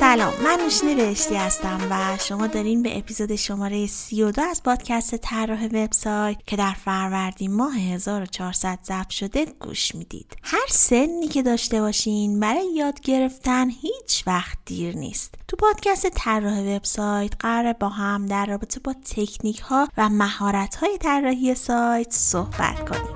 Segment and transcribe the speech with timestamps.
[0.00, 5.66] سلام من نوشین بهشتی هستم و شما دارین به اپیزود شماره 32 از پادکست طراح
[5.66, 10.36] وبسایت که در فروردین ماه 1400 ضبط شده گوش می‌دید.
[10.42, 15.34] هر سنی که داشته باشین برای یاد گرفتن هیچ وقت دیر نیست.
[15.48, 20.98] تو پادکست طراح وبسایت قرار با هم در رابطه با تکنیک ها و مهارت های
[20.98, 23.14] طراحی سایت صحبت کنیم.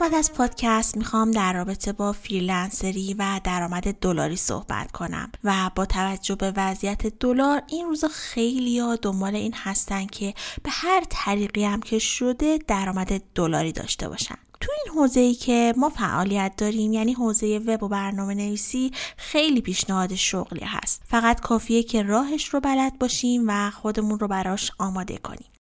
[0.00, 5.86] قسمت از پادکست می‌خوام در رابطه با فریلنسری و درآمد دلاری صحبت کنم و با
[5.86, 11.64] توجه به وضعیت دلار این روزا خیلی ها دنبال این هستن که به هر طریقی
[11.64, 14.34] هم که شده درآمد دلاری داشته باشن.
[14.60, 19.60] تو این حوزه ای که ما فعالیت داریم یعنی حوزه وب و برنامه نویسی خیلی
[19.60, 21.02] پیشنهاد شغلی هست.
[21.08, 25.59] فقط کافیه که راهش رو بلد باشیم و خودمون رو براش آماده کنیم.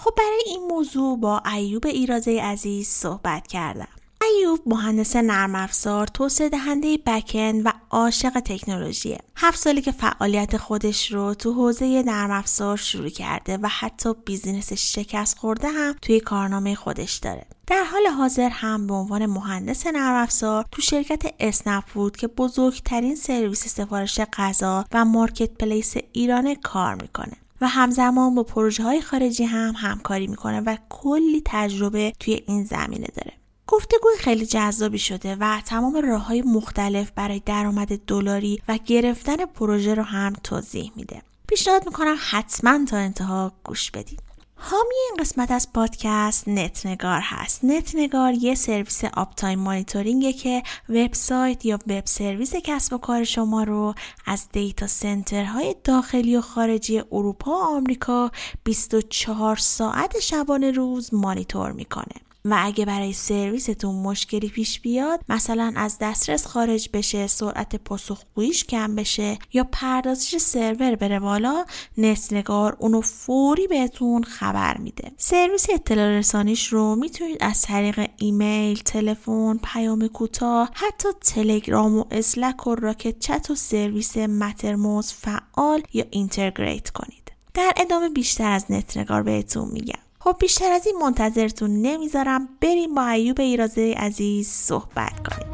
[0.00, 3.88] خب برای این موضوع با ایوب ایرازه عزیز صحبت کردم.
[4.22, 9.18] ایوب مهندس نرم افزار، توسعه دهنده backend و عاشق تکنولوژیه.
[9.36, 14.72] هفت سالی که فعالیت خودش رو تو حوزه نرم افزار شروع کرده و حتی business
[14.72, 17.46] شکست خورده هم توی کارنامه خودش داره.
[17.66, 23.16] در حال حاضر هم به عنوان مهندس نرم افزار تو شرکت اسنپ فود که بزرگترین
[23.16, 27.36] سرویس سفارش غذا و marketplace ایران کار می‌کنه.
[27.60, 33.06] و همزمان با پروژه های خارجی هم همکاری می‌کنه و کلی تجربه توی این زمینه
[33.14, 33.32] داره.
[33.66, 39.94] گفتگوی خیلی جذابی شده و تمام راه های مختلف برای درآمد دلاری و گرفتن پروژه
[39.94, 41.22] رو هم توضیح میده.
[41.48, 44.27] پیشنهاد می‌کنم حتما تا انتها گوش بدید.
[44.60, 47.64] حامی این قسمت از پادکست نتنگار هست.
[47.64, 53.62] نتنگار یه سرویس uptime monitoring ه که وبسایت یا web service کسب و کار شما
[53.62, 53.94] رو
[54.26, 58.30] از data center های داخلی و خارجی اروپا و آمریکا
[58.64, 62.27] 24 ساعت شبانه روز مانیتور می‌کنه.
[62.44, 68.94] و اگه برای سرویستون مشکلی پیش بیاد مثلا از دسترس خارج بشه سرعت پاسخگوییش کم
[68.94, 71.64] بشه یا پردازش سرور بره بالا
[71.98, 75.12] نت‌نگار اونو فوری بهتون خبر میده.
[75.16, 82.66] سرویس اطلاع رسانیش رو می‌تونید از طریق ایمیل تلفن پیام کوتاه حتی تلگرام و Slack
[82.66, 87.32] و Rocket.Chat و سرویس Mattermost فعال یا integrate کنید.
[87.54, 90.07] در ادامه بیشتر از نت‌نگار بهتون میگم.
[90.28, 95.48] خب بیشتر از این منتظرتون نمی‌ذارم بریم با ایوب ایرازه عزیز صحبت کنیم.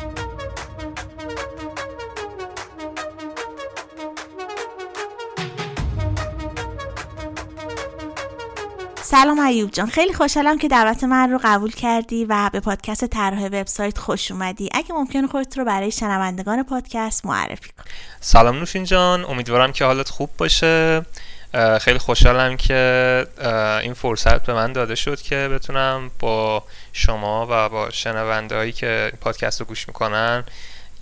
[9.03, 9.87] سلام ایوب جان.
[9.87, 14.69] خیلی خوشحالم که دعوت من رو قبول کردی و به پادکست طراح وبسایت خوش اومدی.
[14.73, 17.85] اگه ممکن خودت رو برای شنوندگان پادکست معرفی کن
[18.21, 19.25] سلام نوشین جان.
[19.25, 21.03] امیدوارم که حالت خوب باشه.
[21.81, 23.27] خیلی خوشحالم که
[23.83, 29.13] این فرصت به من داده شد که بتونم با شما و با شنونده هایی که
[29.21, 30.45] پادکست رو گوش می‌کنن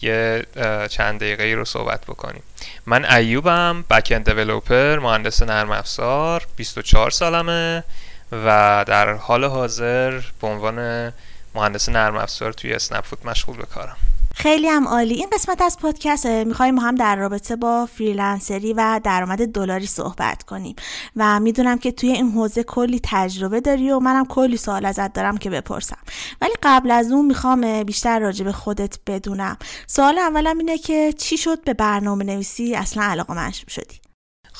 [0.00, 0.46] یه
[0.90, 2.42] چند دقیقه رو صحبت بکنیم.
[2.86, 7.84] من ایوبم بکن دیولوپر مهندس نرم افزار 24 سالمه
[8.32, 11.12] و در حال حاضر به عنوان
[11.54, 13.96] مهندس نرم افزار توی اسنپ فود مشغول به کارم.
[14.34, 15.14] خیلی هم عالی.
[15.14, 20.76] این قسمت از پادکست می‌خوایم هم در رابطه با فریلنسری و درآمد دلاری صحبت کنیم.
[21.16, 25.36] و می‌دونم که توی این حوزه کلی تجربه داری و منم کلی سوال ازت دارم
[25.36, 25.98] که بپرسم.
[26.40, 29.56] ولی قبل از اون می‌خوام بیشتر راجع به خودت بدونم.
[29.86, 34.11] سوال اولم اینه که چی شد به برنامه نویسی اصلا علاقه من شدی؟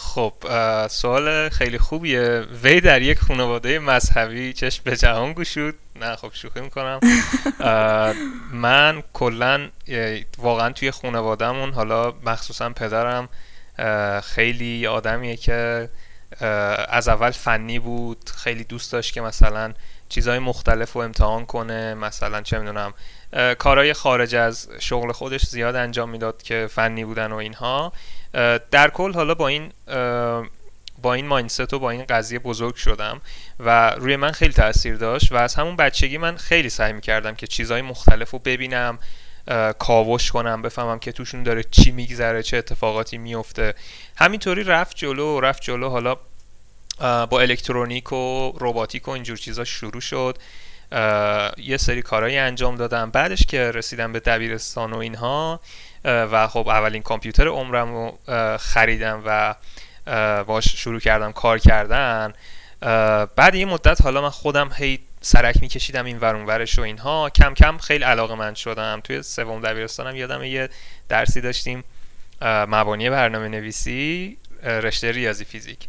[0.02, 0.32] خب
[0.88, 2.46] سوال خیلی خوبیه.
[2.62, 7.00] وی در یک خانواده مذهبی چشم به جهان گشود؟ نه خب شوخی می‌کنم.
[8.52, 9.68] من کلا
[10.38, 13.28] واقعا توی خانوادهمون حالا مخصوصا پدرم
[14.22, 15.88] خیلی آدمیه که
[16.88, 19.72] از اول فنی بود خیلی دوست داشت که مثلا
[20.08, 22.94] چیزهای مختلف رو امتحان کنه مثلا چه می‌دونم
[23.58, 27.92] کارهای خارج از شغل خودش زیاد انجام می‌داد که فنی بودن و اینها.
[28.70, 29.72] در کل حالا با این
[31.02, 33.20] با این ماینست و با این قضیه بزرگ شدم
[33.60, 37.46] و روی من خیلی تاثیر داشت و از همون بچگی من خیلی سعی می‌کردم که
[37.46, 38.98] چیزهای مختلف رو ببینم
[39.78, 43.74] کاوش کنم بفهمم که توشون داره چی میگذره چه اتفاقاتی میفته
[44.16, 45.88] همینطوری رفت جلو و رفت جلو.
[45.88, 46.16] حالا
[47.26, 50.38] با الکترونیک و روباتیک و اینجور چیزا شروع شد.
[51.56, 53.10] یه سری کارهایی انجام دادم.
[53.10, 55.60] بعدش که رسیدم به دبیرستان و اینها
[56.04, 58.18] و خب اولین کامپیوتر عمرم رو
[58.58, 59.54] خریدم و
[60.44, 62.32] باش شروع کردم کار کردن.
[63.36, 67.30] بعد یه مدت حالا من خودم هی سرک میکشیدم این ورون ورش و اینها.
[67.30, 69.00] کم کم خیلی علاقه من شدم.
[69.04, 70.68] توی سوم دبیرستانم یادم یه
[71.08, 71.84] درسی داشتیم
[72.42, 75.88] مبانی برنامه نویسی رشته ریاضی فیزیک.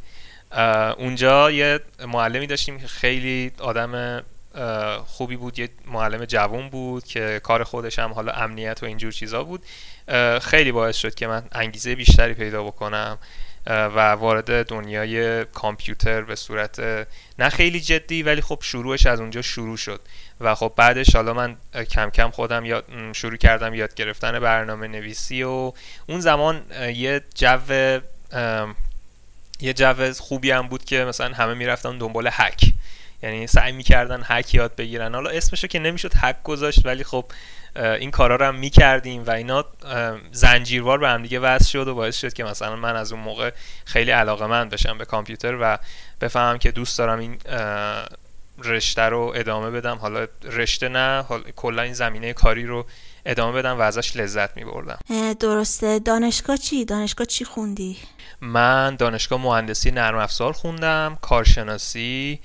[0.97, 4.23] اونجا یه معلمی داشتیم که خیلی آدم
[5.05, 5.59] خوبی بود.
[5.59, 9.65] یه معلم جوون بود که کار خودش هم حالا امنیت و اینجور چیزا بود.
[10.41, 13.17] خیلی باعث شد که من انگیزه بیشتری پیدا بکنم
[13.67, 16.79] و وارد دنیای کامپیوتر به صورت
[17.39, 20.01] نه خیلی جدی ولی خب شروعش از اونجا شروع شد.
[20.41, 21.57] و خب بعدش حالا من
[21.89, 25.73] کم کم خودم یاد شروع کردم یاد گرفتن برنامه نویسی و
[26.07, 26.61] اون زمان
[26.95, 27.59] یه جو
[29.59, 32.73] یه جو خوبی هم بود که مثلا همه می‌رفتن دنبال هک.
[33.23, 37.25] یعنی سعی می‌کردن هک یاد بگیرن حالا اسمشو که نمی‌شد هک گذاشت ولی خب
[37.75, 39.65] این کارا رو هم می‌کردیم و اینا
[40.31, 43.51] زنجیروار به هم دیگه وصل شد و باعث شد که مثلا من از اون موقع
[43.85, 45.77] خیلی علاقه من بشم به کامپیوتر و
[46.21, 47.37] بفهمم که دوست دارم این
[48.63, 51.25] رشته رو ادامه بدم حالا رشته نه
[51.55, 52.85] کلا این زمینه کاری رو
[53.25, 54.99] ادامه بدم و ازش لذت می بردم
[55.39, 57.97] درسته دانشگاه چی؟ دانشگاه چی خوندی؟
[58.41, 62.39] من دانشگاه مهندسی نرم افزار خوندم کارشناسی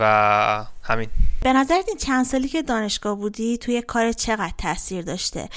[0.00, 1.08] و همین.
[1.42, 5.48] به نظرت این چند سالی که دانشگاه بودی توی کار چقدر تاثیر داشته؟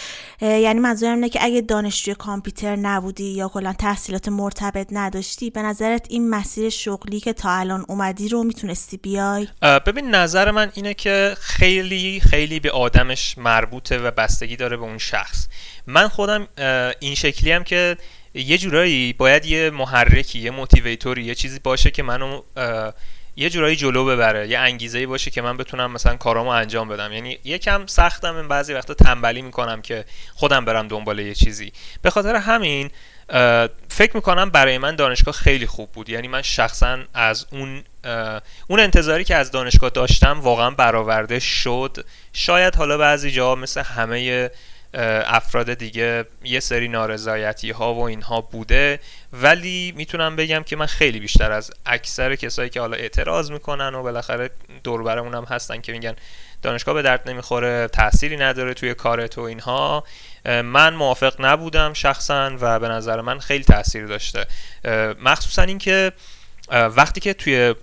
[0.42, 6.06] یعنی منظورم اینه که اگه دانشجوی کامپیوتر نبودی یا کلا تحصیلات مرتبط نداشتی به نظرت
[6.10, 11.36] این مسیر شغلی که تا الان اومدی رو می‌تونستی بیای؟ ببین نظر من اینه که
[11.39, 15.48] خیلی خیلی به آدمش مربوطه و بستگی داره به اون شخص.
[15.88, 16.48] من خودم
[17.00, 17.98] این شکلی هم که
[18.33, 22.42] یه جورایی باید یه محرکی یه موتیویتوری یه چیزی باشه که منو
[23.36, 27.13] یه جورایی جلو ببره یه انگیزه باشه که من بتونم مثلا کارامو انجام بدم.
[27.13, 30.06] یعنی یکم سختم این بعضی وقتا تنبلی می‌کنم که
[30.36, 31.74] خودم برم دنبال یه چیزی.
[32.01, 32.92] به خاطر همین
[33.89, 36.10] فکر می‌کنم برای من دانشگاه خیلی خوب بود.
[36.10, 37.83] یعنی من شخصا از اون
[38.68, 42.06] اون انتظاری که از دانشگاه داشتم واقعا برآورده شد.
[42.33, 44.50] شاید حالا بعضی جا مثل همه
[44.93, 48.99] افراد دیگه یه سری نارضایتی ها و اینها بوده.
[49.33, 54.03] ولی می‌تونم بگم که من خیلی بیشتر از اکثر کسایی که حالا اعتراض می‌کنن و
[54.03, 54.49] بالاخره
[54.83, 56.15] دور هم هستن که میگن
[56.61, 60.03] دانشگاه به درد نمی‌خوره تأثیری نداره توی کارت و اینها
[60.45, 64.45] من موافق نبودم شخصا و به نظر من خیلی تاثیر داشته.
[65.23, 66.11] مخصوصا اینکه
[66.71, 67.75] وقتی که توی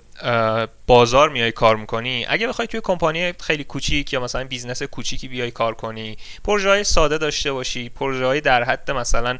[0.86, 5.50] بازار میای کار می‌کنی؟ اگه بخوای توی کمپانی خیلی کوچیک یا مثلا business کوچیکی بیای
[5.50, 9.38] کار کنی پروژه های ساده داشته باشی پروژه های در حد مثلا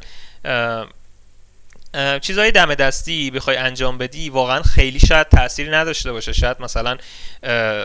[2.21, 6.33] چیزهای دم دستی بخوای انجام بدی واقعا خیلی شاید تاثیری نداشته باشه.
[6.33, 6.97] شاید مثلا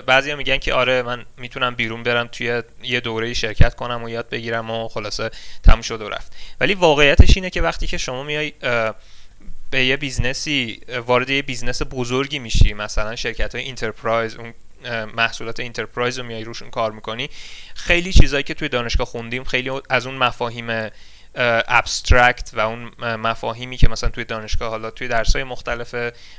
[0.06, 4.28] بعضیا میگن که آره من می‌تونم بیرون برم توی یه دوره شرکت کنم و یاد
[4.28, 5.30] بگیرم و خلاصه
[5.62, 6.32] تموم شد و رفت.
[6.60, 8.52] ولی واقعیتش اینه که وقتی که شما میای
[9.74, 12.74] به یه business ی وارد یه business بزرگی میشی.
[12.74, 14.54] مثلا شرکت های enterprise اون
[15.16, 17.30] محصولات enterprise رو میای روشون کار می‌کنی.
[17.74, 20.90] خیلی چیزایی که توی دانشگاه خوندیم خیلی از اون مفاهیم
[21.34, 25.94] ابسترکت و اون مفاهیمی که مثلا توی دانشگاه حالا توی درسای مختلف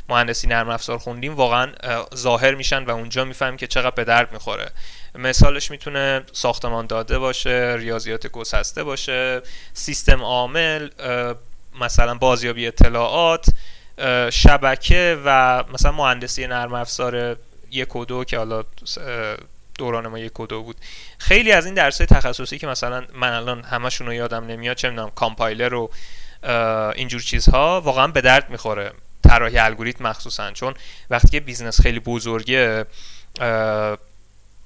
[0.09, 1.71] مهندسی نرم افزار خوندیم واقعا
[2.15, 4.71] ظاهر میشن و اونجا می‌فهمیم که چقدر به درد می‌خوره.
[5.15, 9.41] مثالش می‌تونه ساختمان داده باشه ریاضیات گسسته باشه
[9.73, 10.89] سیستم عامل
[11.81, 13.45] مثلا بازیابی اطلاعات
[14.29, 17.37] شبکه و مثلا مهندسی نرم افزار
[17.71, 18.63] یک و دو که حالا
[19.77, 20.75] دوران ما یک و دو بود.
[21.17, 25.09] خیلی از این درس تخصصی که مثلا من الان همشون رو یادم نمیاد چه می‌دونم
[25.09, 25.91] کامپایلر و
[26.95, 28.91] اینجور چیزها واقعا به درد می‌خوره
[29.23, 30.51] طراحی الگوریتم مخصوصا.
[30.51, 30.73] چون
[31.09, 32.85] وقتی که business خیلی بزرگه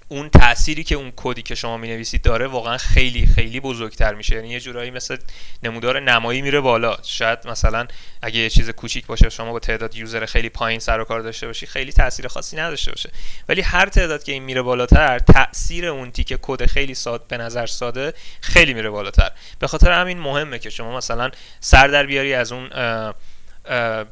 [0.10, 4.36] اون تأثیری که اون کدی که شما می‌نویسید داره واقعا خیلی خیلی بزرگتر میشه.
[4.36, 5.18] یعنی یه جورایی مثل
[5.64, 6.98] نمودار نمایی میره بالا.
[7.04, 7.88] شاید مثلا
[8.22, 11.48] اگه یه چیز کوچیک باشه شما با تعداد user خیلی پایین سر و کار داشته
[11.48, 13.12] باشی خیلی تاثیر خاصی نداشته باشه.
[13.50, 17.66] ولی هر تعداد که این میره بالاتر تاثیر اون تیکه کد خیلی ساده به نظر
[17.66, 19.32] ساده خیلی میره بالاتر.
[19.60, 22.70] به خاطر همین مهمه که شما مثلا سر در بیاری از اون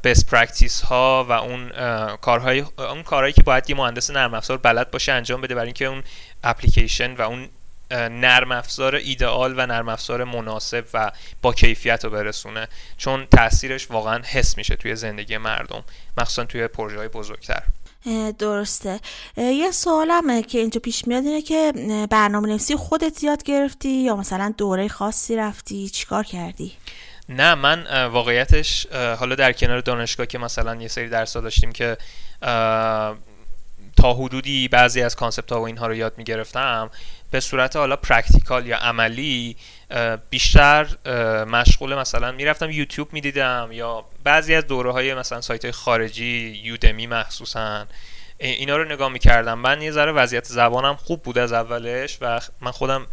[0.04, 1.70] best practice ها و اون
[2.16, 5.84] کارهای اون کارهایی که باید یه مهندس نرم افزار بلد باشه انجام بده برای اینکه
[5.84, 6.02] اون
[6.44, 7.48] اپلیکیشن و اون
[7.90, 11.12] نرم افزار ایدئال و نرم افزار مناسب و
[11.42, 12.68] با کیفیت رو برسونه.
[12.96, 15.84] چون تاثیرش واقعا حس میشه توی زندگی مردم
[16.18, 17.62] مخصوصا توی پروژه های بزرگتر
[18.38, 19.00] درسته.
[19.36, 21.72] یه سوالم که اینجا پیش میاد اینه که
[22.10, 26.72] برنامه نویسی خودت یاد گرفتی یا مثلا دوره خاصی رفتی؟ چیکار کردی؟
[27.28, 31.96] نه من واقعیتش حالا در کنار دانشگاه که مثلا یه سری درس داشتیم که
[33.96, 36.90] تا حدودی بعضی از concept ها و اینها رو یاد می گرفتم
[37.30, 39.56] به صورت حالا practical یا عملی
[40.30, 40.86] بیشتر
[41.44, 47.06] مشغول مثلا می‌رفتم یوتیوب می‌دیدم یا بعضی از دوره های مثلا سایت های خارجی یودمی
[47.06, 47.86] مخصوصا
[48.38, 49.58] اینا رو نگاه می‌کردم.
[49.58, 53.06] من یه ذره وضعیت زبانم خوب بود از اولش و من خودم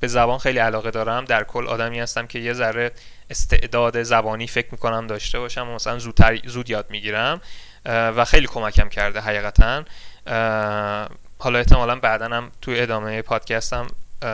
[0.00, 1.24] به زبان خیلی علاقه دارم.
[1.24, 2.92] در کل آدمی هستم که یه ذره
[3.30, 7.40] استعداد زبانی فکر می‌کنم داشته باشم و مثلا زودتر زود یاد می‌گیرم
[7.86, 9.84] و خیلی کمکم کرده حقیقتا.
[11.38, 13.86] حالا احتمالا بعدا هم توی ادامه پادکستم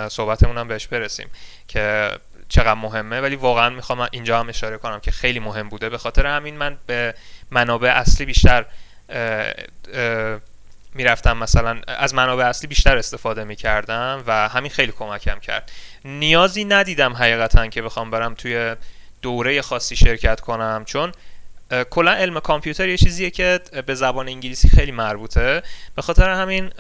[0.09, 1.29] صحبتمون هم بهش برسیم
[1.69, 2.11] که
[2.49, 3.21] چقدر مهمه.
[3.21, 5.89] ولی واقعا می‌خوام اینجا هم اشاره کنم که خیلی مهم بوده.
[5.89, 7.15] به خاطر همین من به
[7.51, 8.65] منابع اصلی بیشتر
[10.95, 15.73] می‌رفتم مثلا از منابع اصلی بیشتر استفاده می‌کردم و همین خیلی کمکم کرد.
[16.05, 18.77] نیازی ندیدم حقیقتا که بخوام برم توی
[19.23, 21.13] دوره خاصی شرکت کنم چون
[21.91, 25.63] کلا علم کامپیوتر یه چیزیه که به زبان انگلیسی خیلی مربوطه.
[25.97, 26.71] به خاطر همین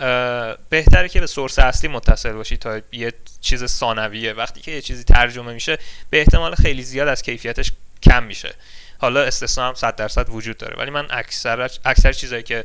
[0.68, 4.32] بهتره که به source اصلی متصل باشی تا یه چیز ثانویه.
[4.32, 5.78] وقتی که یه چیزی ترجمه میشه
[6.10, 8.54] به احتمال خیلی زیاد از کیفیتش کم میشه.
[8.98, 12.64] حالا استثنا هم 100 درصد وجود داره ولی من اکثر اکثر چیزایی که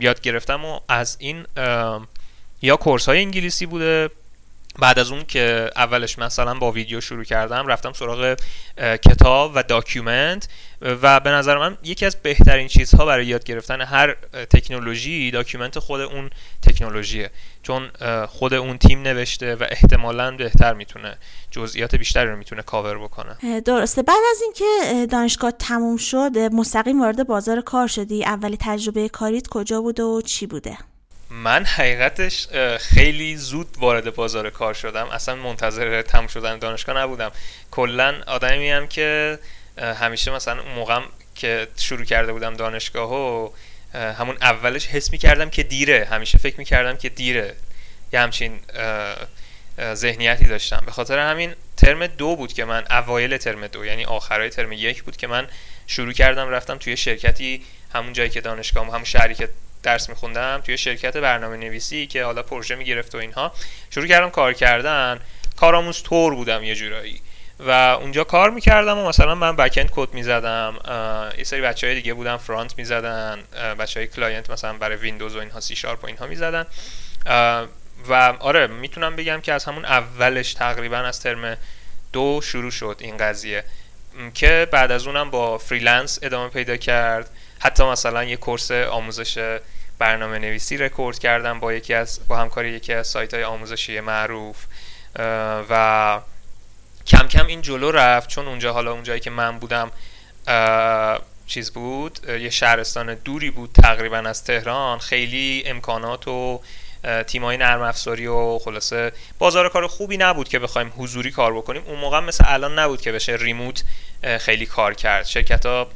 [0.00, 1.46] یاد گرفتم و از این
[2.62, 4.10] یا course های انگلیسی بوده
[4.78, 8.36] بعد از اون که اولش مثلا با ویدیو شروع کردم رفتم سراغ
[8.78, 10.48] کتاب و document
[11.02, 14.16] و به نظر من یکی از بهترین چیزها برای یاد گرفتن هر
[14.50, 16.30] تکنولوژی document خود اون
[16.62, 17.30] تکنولوژیه.
[17.62, 17.90] چون
[18.28, 21.18] خود اون تیم نوشته و احتمالا بهتر می‌تونه
[21.50, 23.60] جزئیات بیشتری رو می‌تونه کاور بکنه.
[23.60, 24.02] درسته.
[24.02, 28.24] بعد از اینکه دانشگاه تموم شد مستقیم وارد بازار کار شدی.
[28.24, 30.78] اولی تجربه کاریت کجا بوده و چی بوده؟
[31.44, 32.48] من حقیقتش
[32.78, 35.08] خیلی زود وارد بازار کار شدم.
[35.08, 37.32] اصلا منتظر تموم شدن دانشگاه نبودم.
[37.70, 39.38] کلا آدمی هم که
[39.78, 41.02] همیشه مثلا اون
[41.34, 43.50] که شروع کرده بودم دانشگاه و
[43.94, 46.08] همون اولش حس می کردم که دیره.
[46.10, 47.54] همیشه فکر می کردم که دیره.
[48.12, 48.60] یه همچین
[49.94, 50.82] ذهنیتی داشتم.
[50.86, 55.02] به خاطر همین ترم دو بود که من اوایل ترم دو یعنی آخرای ترم یک
[55.02, 55.48] بود که من
[55.86, 57.62] شروع کردم رفتم توی شرکتی
[57.94, 59.48] همون جایی که دانشگاه همون شهری که
[59.84, 63.52] درس میخوندم توی شرکت برنامه نویسی که حالا پروژه می‌گرفت و اینها.
[63.90, 65.20] شروع کردم کار کردن.
[65.56, 67.20] کارآموز طور بودم یه جورایی.
[67.60, 70.74] و اونجا کار می‌کردم و مثلا من backend کد می‌زدم.
[71.38, 73.38] یه سری بچه های دیگه بودن front می‌زدن.
[73.78, 76.66] بچه های client مثلا برای ویندوز و اینها سی شارپ و اینها می‌زدن.
[78.08, 81.56] و آره می‌تونم بگم که از همون اولش تقریبا از ترم
[82.12, 83.64] دو شروع شد این قضیه.
[84.34, 87.30] که بعد از اونم با freelance ادامه پیدا کرد.
[87.64, 89.58] حتی مثلا یه course آموزش
[89.98, 94.66] برنامه نویسی رکورد کردم با یکی از با همکاری یکی از سایت های آموزشی معروف
[95.70, 96.20] و
[97.06, 98.28] کم کم این جلو رفت.
[98.28, 99.90] چون اونجا حالا اونجایی که من بودم
[101.46, 104.98] چیز بود یه شهرستان دوری بود تقریبا از تهران.
[104.98, 106.60] خیلی امکانات و
[107.26, 111.82] تیمای نرم افزاری و خلاصه بازار کار خوبی نبود که بخوایم حضوری کار بکنیم.
[111.86, 113.84] اون موقع مثل الان نبود که بشه ریموت
[114.38, 115.26] خیلی کار کرد.
[115.26, 115.88] شرکت ها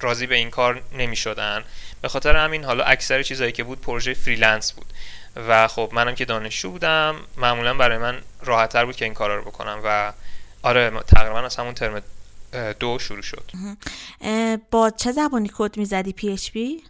[0.00, 1.64] راضی به این کار نمی شدن
[2.00, 4.86] به خاطر همین حالا اکثر چیزایی که بود پروژه freelance بود.
[5.48, 9.42] و خب منم که دانشجو بودم معمولا برای من راحتتر بود که این کارا رو
[9.42, 10.12] بکنم و
[10.62, 12.02] آره تقریبا از همون ترم
[12.80, 13.50] دو شروع شد.
[14.70, 16.82] با چه زبانی کد می‌زدی پی پی؟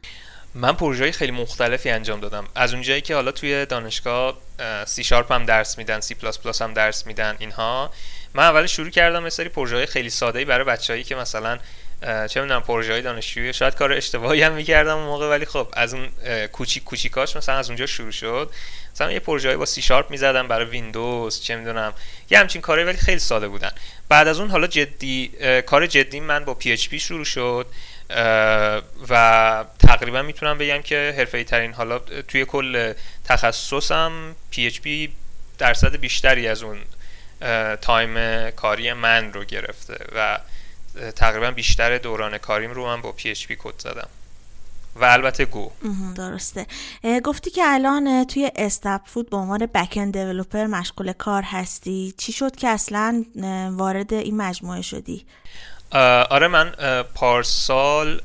[0.54, 2.44] من پروژه خیلی مختلفی انجام دادم.
[2.54, 4.38] از اونجایی که حالا توی دانشگاه
[4.86, 7.90] سی شارپ هم درس میدن سی پلاس پلاس هم درس میدن اینها.
[8.34, 11.58] من اول شروع کردم یه سری پروژه خیلی ساده برای بچههایی که مثلا
[12.02, 15.94] چه می‌دونم پروژه های دانشجویی شاید کار اشتباهی هم می‌کردم اون موقع ولی خب از
[15.94, 16.08] اون
[16.52, 18.50] کوچیک کوچیکاش مثلا از اونجا شروع شد.
[18.94, 21.92] مثلا یه پروژه با سی شارپ می‌زدم برای ویندوز چه می‌دونم
[22.30, 23.70] یه همچین کاری ولی خیلی ساده بودن.
[24.08, 25.32] بعد از اون حالا جدی
[25.66, 27.66] کار جدی من با PHP شروع شد.
[29.08, 32.92] و تقریبا می‌تونم بگم که حرفه ترین حالا توی کل
[33.24, 34.88] تخصصم PHP
[35.58, 36.78] درصد بیشتری از اون
[37.76, 40.38] time کاری من رو گرفته و
[41.16, 44.08] تقریبا بیشتر دوران کاریم رو من با PHP کد زدم.
[44.96, 45.70] و البته Go
[46.16, 46.66] درسته.
[47.24, 52.14] گفتی که الان توی اسنپ فود به عنوان backend developer مشغول کار هستی.
[52.18, 53.24] چی شد که اصلا
[53.70, 55.26] وارد این مجموعه شدی؟
[55.94, 56.74] آره من
[57.14, 58.20] پارسال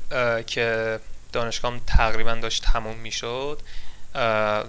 [0.46, 1.00] که
[1.32, 3.60] دانشگاهم تقریبا داشت تموم می‌شد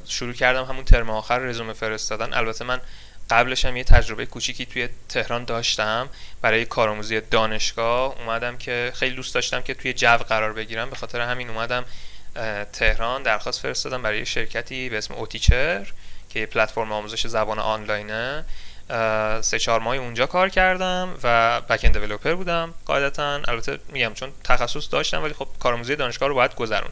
[0.08, 2.34] شروع کردم همون ترم آخر رزومه فرستادن.
[2.34, 2.82] البته من
[3.30, 6.10] قبلش هم یه تجربه کوچیکی توی تهران داشتم.
[6.42, 10.90] برای کارآموزی دانشگاه اومدم که خیلی دوست داشتم که توی جو قرار بگیرم.
[10.90, 11.86] به خاطر همین اومدم
[12.74, 15.88] تهران درخواست فرستادم برای شرکتی به اسم اوتیچر
[16.30, 18.46] که یه پلتفرم آموزش زبان آنلاینه.
[19.42, 22.74] سه چهار ماه اونجا کار کردم و بک اند دیولپر بودم.
[22.86, 26.92] قاعدتا البته میگم چون تخصص داشتم ولی خب کارآموزی دانشگاه رو باید گذرون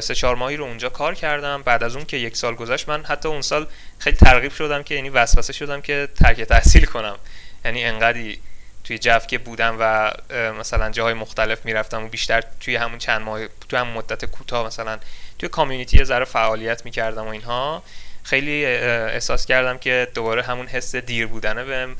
[0.00, 1.62] سه چهار ماهی رو اونجا کار کردم.
[1.62, 3.66] بعد از اون که یک سال گذشت من حتی اون سال
[3.98, 7.16] خیلی ترغیب شدم که یعنی وسوسه شدم که ترک تحصیل کنم.
[7.64, 8.40] یعنی انقدی
[8.84, 10.12] توی جف که بودم و
[10.60, 14.98] مثلا جاهای مختلف می‌رفتم و بیشتر توی همون چند ماه توی همون مدت کوتاه مثلا
[15.38, 17.82] توی کامیونیتی ذره فعالیت می‌کردم و اینها.
[18.24, 21.96] خیلی احساس کردم که دوباره همون حس دیر بودنه بهم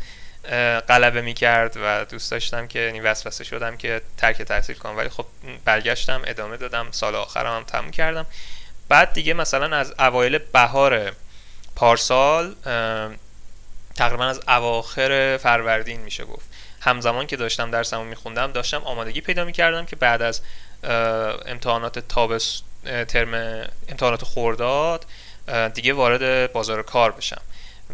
[0.80, 4.96] غلبه می‌کرد و دوست داشتم که یعنی وسوسه شدم که ترک تحصیل کنم.
[4.96, 5.26] ولی خب
[5.64, 8.26] برگشتم ادامه دادم سال آخرم هم تموم کردم.
[8.88, 11.12] بعد دیگه مثلا از اوایل بهار
[11.76, 12.54] پارسال
[13.96, 16.46] تقریبا از اواخر فروردین میشه گفت.
[16.80, 20.40] همزمان که داشتم درسمو میخوندم داشتم آمادگی پیدا می‌کردم که بعد از
[21.46, 22.62] امتحانات تابس
[23.08, 23.34] ترم
[23.88, 25.06] امتحانات خورداد
[25.74, 27.40] دیگه وارد بازار کار بشم.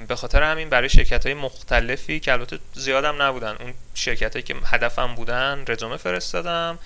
[0.08, 3.56] به خاطر همین برای شرکت های مختلفی که البته زیادم نبودن.
[3.60, 6.78] اون شرکت هایی که هدفم بودن رزومه فرستادم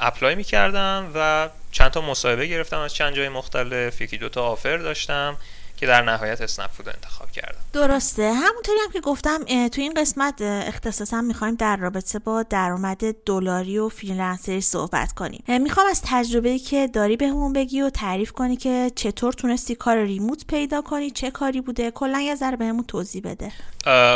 [0.00, 4.00] apply می‌کردم و چند تا مصاحبه گرفتم از چند جای مختلف.
[4.00, 5.36] یکی دوتا offer داشتم.
[5.76, 7.58] که در نهایت اسنپ فود انتخاب کردم.
[7.72, 8.32] درسته.
[8.32, 13.88] همونطوری هم که گفتم تو این قسمت اختصاصا می‌خوایم در رابطه با درآمد دلاری و
[13.88, 15.44] freelancer ی صحبت کنیم.
[15.48, 20.46] می‌خوام از تجربه که داری بهمون بگی و تعریف کنی که چطور تونستی کار remote
[20.46, 21.90] پیدا کنی چه کاری بوده.
[21.90, 23.52] کلا یه ذره بهمون توضیح بده.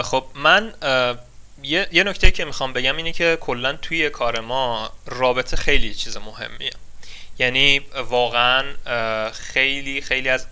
[0.03, 0.73] خب من
[1.63, 6.17] یه, یه نکته که می‌خوام بگم اینه که کلا توی کار ما رابطه خیلی چیز
[6.17, 6.71] مهمیه.
[7.39, 8.65] یعنی واقعا
[9.33, 10.47] خیلی خیلی از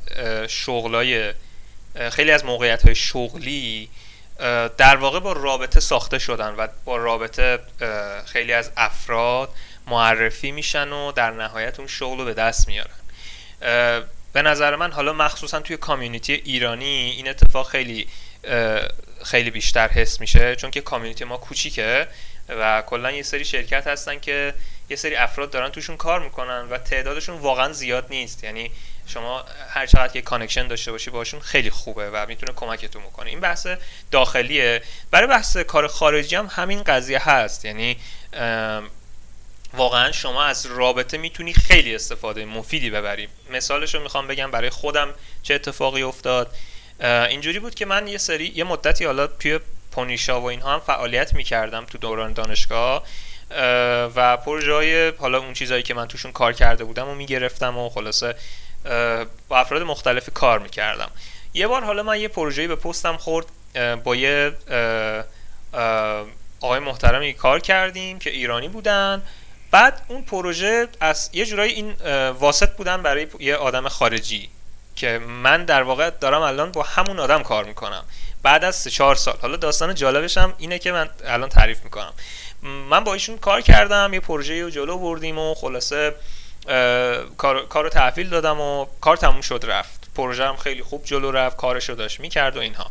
[0.49, 1.33] شغلای
[2.11, 3.89] خیلی از موقعیت های شغلی
[4.77, 7.59] در واقع با رابطه ساخته شدن و با رابطه
[8.27, 9.49] خیلی از افراد
[9.87, 12.95] معرفی میشن و در نهایت اون شغل رو به دست میارن.
[14.33, 18.09] به نظر من حالا مخصوصا توی کامیونیتی ایرانی این اتفاق خیلی
[19.25, 22.07] خیلی بیشتر حس میشه چون که community ما کوچیکه
[22.49, 24.55] و کلا یه سری شرکت هستن که
[24.89, 28.45] یه سری افراد دارن توشون کار می‌کنن و تعدادشون واقعا زیاد نیست.
[28.45, 28.71] یعنی
[29.07, 33.41] شما هر چقدر که connection داشته باشی باشون خیلی خوبه و می‌تونه کمکتون می‌کنه این
[33.41, 33.67] بحث
[34.11, 34.83] داخلیه.
[35.11, 37.65] برای بحث کار خارجی هم همین قضیه هست.
[37.65, 37.97] یعنی
[39.75, 45.15] واقعا شما از رابطه می‌تونی خیلی استفاده مفیدی ببری مثالش رو می‌خوام بگم برای خودم
[45.43, 46.55] چه اتفاقی افتاد.
[47.01, 49.61] اینجوری بود که من یه سری یه مدتی حالا توی
[49.93, 53.07] پونیشا و اینها هم فعالیت می‌کردم تو دوران دانشگاه.
[54.17, 58.35] و پروژه حالا اون چیزهایی که من توشون کار کرده بودم و می‌گرفتم و خلاصه
[59.49, 61.11] با افراد مختلف کار می‌کردم.
[61.55, 63.47] یه بار حالا من یه پروژه‌ای به پستم خورد
[64.05, 64.53] با یه
[66.61, 69.23] آقای محترمی کار کردیم که ایرانی بودن.
[69.71, 71.93] بعد اون پروژه از یه جورایی این
[72.31, 74.51] واسط بودن برای یه آدم خارجی
[74.97, 78.05] که من در واقع دارم الان با همون آدم کار می‌کنم.
[78.43, 79.37] بعد از چهار سال.
[79.43, 82.13] حالا داستان جالبش هم اینه که من الان تعریف می‌کنم.
[82.67, 86.15] من با ایشون کار کردم یه پروژه رو جلو بردیم و خلاصه
[87.39, 90.09] کار رو تحویل دادم و کار تموم شد رفت.
[90.15, 92.91] پروژه هم خیلی خوب جلو رفت کارش رو داشت می‌کرد و اینها.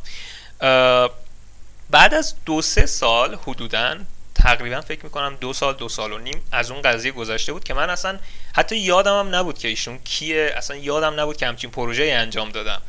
[1.89, 3.97] بعد از دو سه سال حدودا
[4.35, 7.73] تقریبا فکر می‌کنم دو سال دو سال و نیم از اون قضیه گذشته بود که
[7.73, 8.19] من اصلا
[8.55, 12.81] حتی یادم هم نبود که ایشون کیه اصلا یادم نبود که همچین پروژه انجام دادم.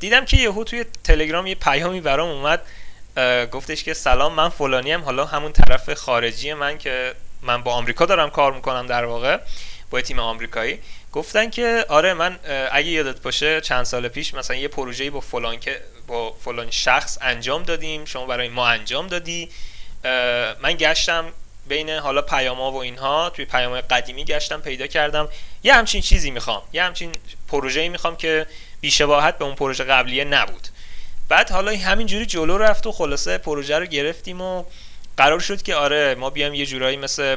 [0.00, 2.62] دیدم که یهو توی تلگرام یه پیامی برام اومد
[3.52, 8.06] گفتش که سلام من فلانی هم حالا همون طرف خارجی من که من با آمریکا
[8.06, 9.38] دارم کار می‌کنم در واقع
[9.90, 10.78] با تیم آمریکایی.
[11.12, 12.38] گفتن که آره من
[12.72, 17.18] اگه یادت باشه چند سال پیش مثلا یه پروژه‌ای با فلان که با فلان شخص
[17.20, 19.48] انجام دادیم شما برای ما انجام دادی.
[20.62, 21.32] من گشتم
[21.68, 25.28] بین حالا پیاما و اینها توی پیام قدیمی گشتم پیدا کردم.
[25.62, 27.12] یه همچین چیزی می‌خوام یه همچین
[27.48, 28.46] پروژه‌ای می‌خوام که
[28.80, 30.68] بیشباهت به اون پروژه قبلیه نبود.
[31.28, 34.64] بعد حالا همینجوری جلو رفت و خلاصه پروژه رو گرفتیم و
[35.16, 37.36] قرار شد که آره ما بیام یه جورایی مثل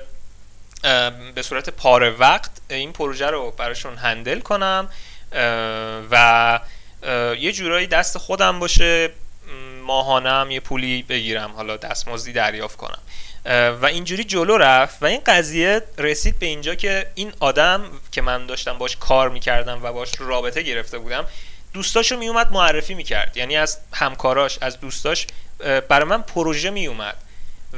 [1.36, 4.90] به صورت پاره وقت این پروژه رو براشون هندل کنم
[6.12, 6.60] و
[7.40, 9.10] یه جورایی دست خودم باشه
[9.84, 13.00] ماهانم یه پولی بگیرم حالا دستمزدی دریافت کنم.
[13.82, 18.46] و اینجوری جلو رفت و این قضیه رسید به اینجا که این آدم که من
[18.46, 21.26] داشتم باش کار می‌کردم و باش رابطه گرفته بودم
[21.78, 23.38] دوستاشو میومد معرفی می‌کرد.
[23.38, 25.28] یعنی از همکاراش از دوستاش
[25.90, 27.16] برای من پروژه میومد.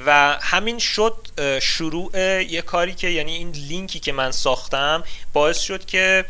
[0.06, 1.28] و همین شد
[1.62, 2.12] شروع
[2.44, 6.26] یه کاری که یعنی این لینکی که من ساختم باعث شد که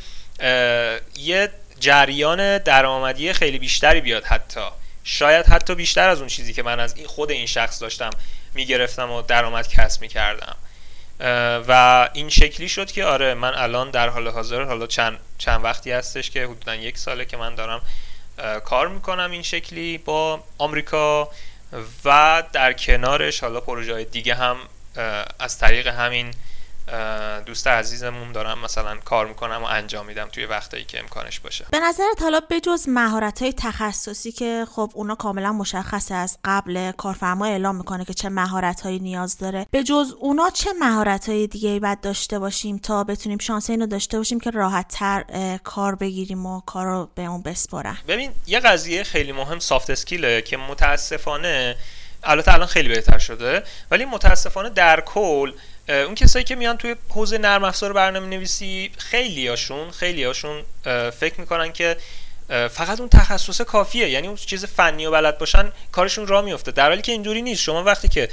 [1.18, 4.68] یه جریان درآمدی خیلی بیشتری بیاد حتی.
[5.04, 8.10] شاید حتی بیشتر از اون چیزی که من از خود این شخص داشتم
[8.54, 10.56] می‌گرفتم و درآمد کسب می‌کردم.
[11.68, 15.92] و این شکلی شد که آره من الان در حال حاضر حالا چند, چند وقتی
[15.92, 17.82] هستش که حدودا یک ساله که من دارم
[18.66, 21.30] کار می‌کنم این شکلی با آمریکا
[22.06, 24.58] و در کنارش حالا پروژه های دیگه هم
[25.40, 26.34] از طریق همین
[27.46, 31.66] دوست عزیزمون دارم مثلا کار می‌کنم و انجام میدم توی وقتایی که امکانش باشه.
[31.72, 37.46] به نظرت حالا بجز مهارت های تخصصی که خب اونا کاملا مشخصه از قبل کارفرما
[37.46, 39.68] اعلام می‌کنه که چه مهارت هایی نیاز داره.
[39.72, 43.86] به جز اونا چه مهارت های دیگه ای باید داشته باشیم تا بتونیم شانس اینو
[43.86, 45.24] داشته باشیم که راحت تر
[45.64, 50.42] کار بگیریم و کار رو به اون بسپارن؟ ببین یه قضیه خیلی مهم سافت اسکیله
[50.42, 51.76] که متاسفانه
[52.24, 53.64] البته الان خیلی بهتر شده.
[53.92, 55.52] ولی متاسفانه در کل
[55.90, 60.64] اون کسایی که میان توی حوزه نرم افزار برنامه نویسی خیلی هاشون خیلی هاشون
[61.20, 61.98] فکر می‌کنن که
[62.50, 64.10] فقط اون تخصص کافیه.
[64.10, 67.62] یعنی اون چیز فنی و بلد باشن کارشون راه میفته در حالی که اینجوری نیست.
[67.62, 68.30] شما وقتی که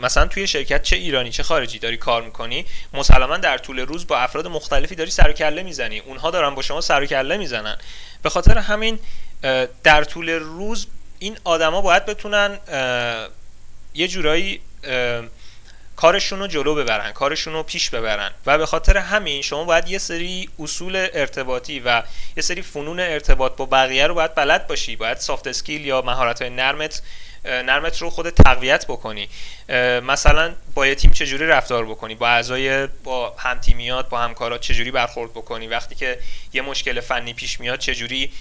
[0.00, 4.18] مثلا توی شرکت چه ایرانی چه خارجی داری کار می‌کنی مسلما در طول روز با
[4.18, 5.98] افراد مختلفی داری سر و کله می‌زنی.
[5.98, 7.78] اونها دارن با شما سر و کله می‌زنن.
[8.22, 8.98] به خاطر همین
[9.82, 10.86] در طول روز
[11.18, 12.58] این آدما باید بتونن
[13.94, 14.60] یه جورایی
[15.96, 18.30] کارشون رو جلو ببرن کارشون رو پیش ببرن.
[18.46, 22.02] و به خاطر همین شما باید یه سری اصول ارتباطی و
[22.36, 24.96] یه سری فنون ارتباط با بقیه رو باید بلد باشی.
[24.96, 27.02] باید سافت اسکیل یا مهارت های نرمت
[27.44, 29.28] نرمت رو خود تقویت بکنی.
[30.02, 35.30] مثلا با یه تیم چجوری رفتار بکنی؟ با اعضای با همتیمیات با همکارات چجوری برخورد
[35.30, 36.18] بکنی؟ وقتی که
[36.52, 38.32] یه مشکل فنی پیش میاد چجوری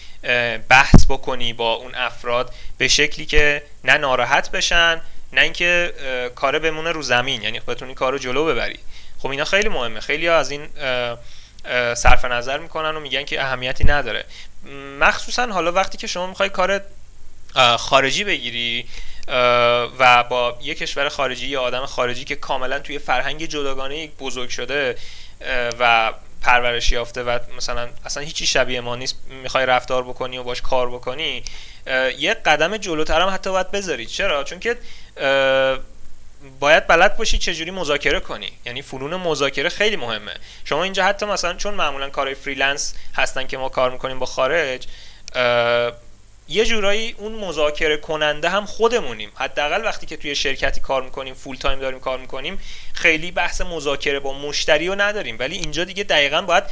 [0.70, 5.02] بحث بکنی با اون افراد؟ به شکلی که نه ناراحت بشن
[5.34, 5.94] نه اینکه
[6.36, 7.42] کار بمونه رو زمین.
[7.42, 8.80] یعنی بتونی کار رو جلو ببری
[9.20, 10.00] خب اینا خیلی مهمه.
[10.00, 10.68] خیلی از این
[11.94, 14.26] صرف نظر می‌کنن و میگن که اهمیتی نداره.
[15.00, 16.82] مخصوصا حالا وقتی که شما می‌خوای کار
[17.78, 18.86] خارجی بگیری
[20.00, 24.96] و با یه کشور خارجی یا آدم خارجی که کاملا توی فرهنگ جداگانه بزرگ شده
[25.80, 30.62] و پرورش یافته و مثلا اصلا هیچی شبیه ما نیست می‌خوای رفتار بکنی و باش
[30.62, 31.44] کار بکنی
[32.20, 34.06] یه قدم جلوتر هم حتی باید بذاری.
[34.06, 34.78] چرا؟ چون که
[36.60, 38.52] باید بلد باشی چجوری مذاکره کنی.
[38.66, 40.34] یعنی فنون مذاکره خیلی مهمه.
[40.66, 44.88] شما اینجا حتی مثلا چون معمولا کارهای freelance هستن که ما کار می‌کنیم با خارج
[46.48, 49.32] یه جورایی اون مذاکره کننده هم خودمونیم.
[49.36, 52.60] حداقل وقتی که توی شرکتی کار می‌کنیم full time داریم کار می‌کنیم
[52.94, 55.36] خیلی بحث مذاکره با مشتری رو نداریم.
[55.40, 56.64] ولی اینجا دیگه دقیقا باید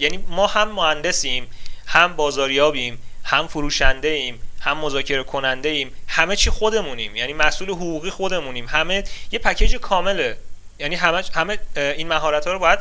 [0.00, 1.50] یعنی ما هم مهندسیم
[1.86, 7.16] هم بازاریابیم هم فروشنده ایم هم مذاکره کننده ایم همه چی خودمونیم.
[7.16, 8.66] یعنی مسئول حقوقی خودمونیم.
[8.68, 10.36] همه یه پکیج کامله.
[10.78, 12.78] یعنی همه همه این مهارت ها رو باید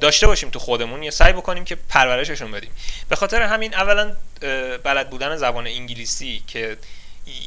[0.00, 1.02] داشته باشیم تو خودمون.
[1.02, 2.70] یا سعی بکنیم که پرورششون بدیم.
[3.08, 4.16] به خاطر همین اولا
[4.84, 6.76] بلد بودن زبان انگلیسی که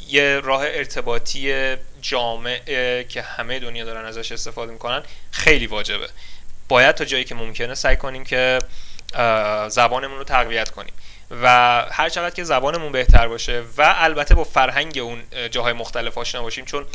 [0.07, 2.59] یه راه ارتباطی جامع
[3.03, 6.09] که همه دنیا دارن ازش استفاده می‌کنن خیلی واجبه.
[6.67, 8.59] باید تا جایی که ممکنه سعی کنیم که
[9.67, 10.93] زبانمون رو تقویت کنیم.
[11.41, 11.47] و
[11.91, 16.65] هر چقدر که زبانمون بهتر باشه و البته با فرهنگ اون جاهای مختلف آشنا باشیم
[16.65, 16.85] چون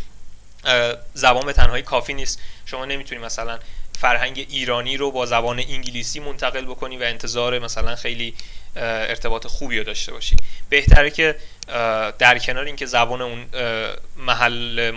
[1.15, 2.41] زبان به تنهایی کافی نیست.
[2.67, 3.59] شما نمی‌تونی مثلا
[4.03, 8.35] فرهنگ ایرانی رو با زبان انگلیسی منتقل بکنی و انتظار مثلا خیلی
[8.77, 10.37] ارتباط خوبی رو داشته باشی.
[10.69, 11.37] بهتره که
[12.19, 13.47] در کنار اینکه زبان اون
[14.17, 14.93] محل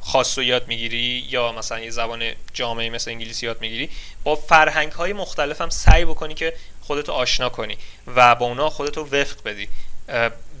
[0.00, 3.90] خاص رو یاد می‌گیری یا مثلا یه زبان جامعه مثل انگلیسی یاد می‌گیری
[4.24, 7.78] با فرهنگ های مختلف هم سعی بکنی که خودتو آشنا کنی
[8.16, 9.68] و با اونا خودتو وفق بدی.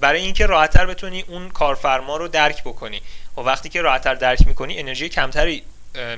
[0.00, 3.00] برای اینکه راحتتر بتونی اون کارفرما رو درک بکنی.
[3.36, 5.62] و وقتی که راحتتر درک می‌کنی انرژی کمتری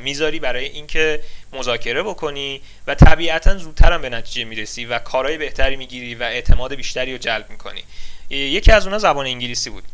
[0.00, 1.20] می‌ذاری برای اینکه
[1.52, 6.74] مذاکره بکنی و طبیعتا زودتر هم به نتیجه می‌رسی و کارهای بهتری می‌گیری و اعتماد
[6.74, 7.84] بیشتری رو جلب می‌کنی.
[8.30, 9.84] یکی از اونها زبان انگلیسی بود.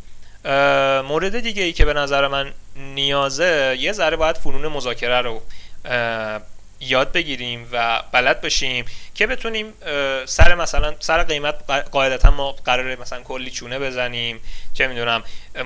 [1.08, 5.42] مورد دیگه ای که به نظر من نیازه یه ذره باید فنون مذاکره رو
[6.82, 9.72] یاد بگیریم و بلد باشیم که بتونیم
[10.24, 14.40] سر مثلا سر قیمت قاعدتا ما قراره مثلا کلی چونه بزنیم
[14.74, 15.22] چه می‌دونم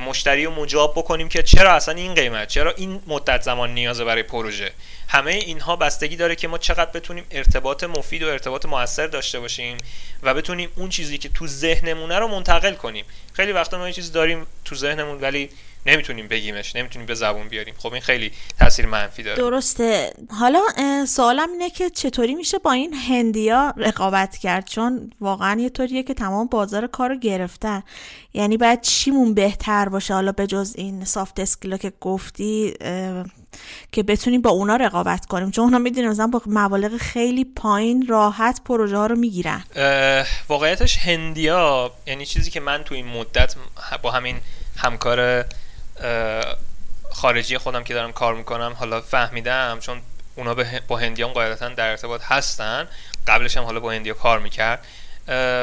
[0.07, 4.23] مشتری رو مجاب بکنیم که چرا اصلا این قیمت چرا این مدت زمان نیازه برای
[4.23, 4.73] پروژه.
[5.09, 9.77] همه اینها بستگی داره که ما چقدر بتونیم ارتباط مفید و ارتباط موثر داشته باشیم
[10.23, 13.05] و بتونیم اون چیزی که تو ذهنمونه رو منتقل کنیم.
[13.33, 15.51] خیلی وقتا ما یه چیز داریم تو ذهنمون ولی
[15.87, 17.75] نمی‌تونیم بگیمش نمی‌تونیم به زبون بیاریم.
[17.79, 19.37] خب این خیلی تاثیر منفی داره.
[19.37, 20.13] درسته.
[20.31, 20.61] حالا
[21.09, 26.15] سوالم اینه که چطوری میشه با این هندیا رقابت کرد؟ چون واقعا یه طوریه که
[26.15, 27.83] تمام بازار کار رو گرفتن
[28.35, 32.75] یعنی باید چیمون بهتر باشه؟ حالا به جز این سافت اسکیلا که گفتی
[33.93, 35.51] که بتونیم با اونا رقابت کنیم.
[35.51, 39.65] چون اونا می‌دونیم مثلا با مبالغ خیلی پایین راحت پروژه ها رو می‌گیرن.
[40.49, 43.55] واقعیتش هندیا یعنی چیزی که من تو این مدت
[44.03, 44.37] با همین
[44.77, 45.45] همکار
[47.13, 50.03] خارجی خودم که دارم کار می‌کنم حالا فهمیدم چون
[50.35, 50.57] اونا
[50.89, 52.89] با هندیان قاعدتا در ارتباط هستن
[53.27, 54.87] قبلش هم حالا با هندیا کار می‌کرد.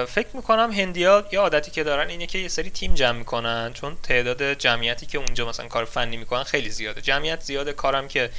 [0.08, 3.98] فکر می‌کنم هندیا یه عادتی که دارن اینه که یه سری تیم جمع می‌کنن چون
[4.04, 7.02] تعداد جمعیتی که اونجا مثلا کار فنی می‌کنن خیلی زیاده.
[7.02, 8.30] جمعیت زیاده کارم که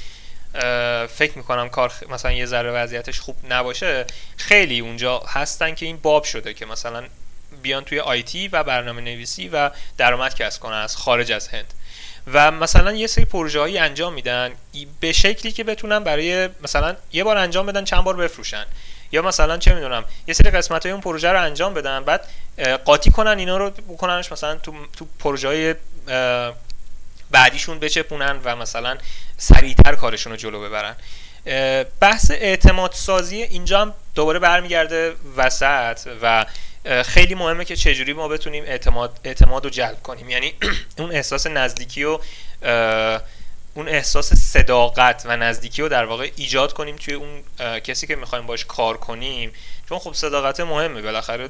[1.07, 4.05] فکر می‌کنم کار مثلا یه ذره وضعیتش خوب نباشه
[4.37, 7.03] خیلی اونجا هستن که این باب شده که مثلا
[7.61, 11.73] بیان توی آیتی و برنامه نویسی و درآمد کسب کنن از خارج از هند.
[12.33, 14.51] و مثلا یه سری پروژه هایی انجام میدن
[14.99, 18.65] به شکلی که بتونن برای مثلا یه بار انجام بدن چند بار بفروشن.
[19.11, 22.27] یا مثلا چه می‌دونم یه سری قسمت های اون پروژه رو انجام بدن بعد
[22.85, 25.75] قاطی کنن اینا رو بکننش مثلا تو تو پروژه های
[27.31, 28.97] بعدیشون بچپونن و مثلا
[29.37, 30.95] سریعتر کارشون رو جلو ببرن.
[31.99, 36.45] بحث اعتماد سازی اینجا هم دوباره برمیگرده وسط و
[37.05, 40.29] خیلی مهمه که چجوری ما بتونیم اعتماد اعتماد رو جلب کنیم.
[40.29, 40.53] یعنی
[40.99, 42.19] اون احساس نزدیکی و
[43.73, 47.43] اون احساس صداقت و نزدیکی رو در واقع ایجاد کنیم توی اون
[47.79, 49.51] کسی که می‌خوایم باش کار کنیم.
[49.89, 51.01] چون خب صداقت مهمه.
[51.01, 51.49] بالاخره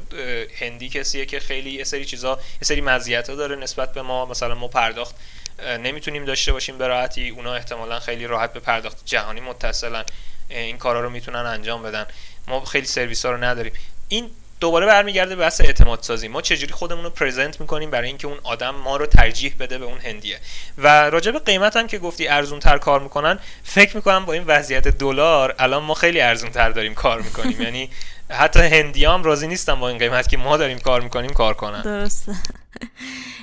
[0.60, 4.26] هندی کسیه که خیلی یه سری چیزا یه سری مزیت داره نسبت به ما.
[4.26, 5.16] مثلا ما پرداخت
[5.60, 7.30] نمی‌تونیم داشته باشیم به راحتی.
[7.30, 10.04] اونا احتمالا خیلی راحت به پرداخت جهانی متصلن
[10.50, 12.06] این کارا رو می‌تونن انجام بدن.
[12.48, 13.74] ما خیلی سرویس ها رو نداریم.
[14.08, 16.28] این دوباره برمیگرده به بحث اعتماد سازی.
[16.28, 19.86] ما چجوری خودمون رو پرزنت می‌کنیم برای اینکه اون آدم ما رو ترجیح بده به
[19.86, 20.40] اون هندیه.
[20.78, 24.44] و راجع به قیمت هم که گفتی ارزون تر کار می‌کنن فکر می‌کنم با این
[24.48, 27.62] وضعیت دلار الان ما خیلی ارزون تر داریم کار می‌کنیم.
[27.62, 27.90] یعنی
[28.30, 31.82] حتی هندی هم راضی نیستن با این قیمت که ما داریم کار می‌کنیم کار کنن.
[31.82, 32.36] درسته.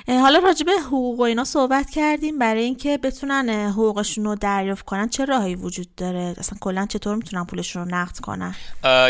[0.07, 2.39] حالا راجع به حقوق و اینا صحبت کردیم.
[2.39, 7.45] برای اینکه بتونن حقوقشون رو دریافت کنن چه راهی وجود داره؟ اصلا کلا چطور می‌تونن
[7.45, 8.55] پولشون رو نقد کنن؟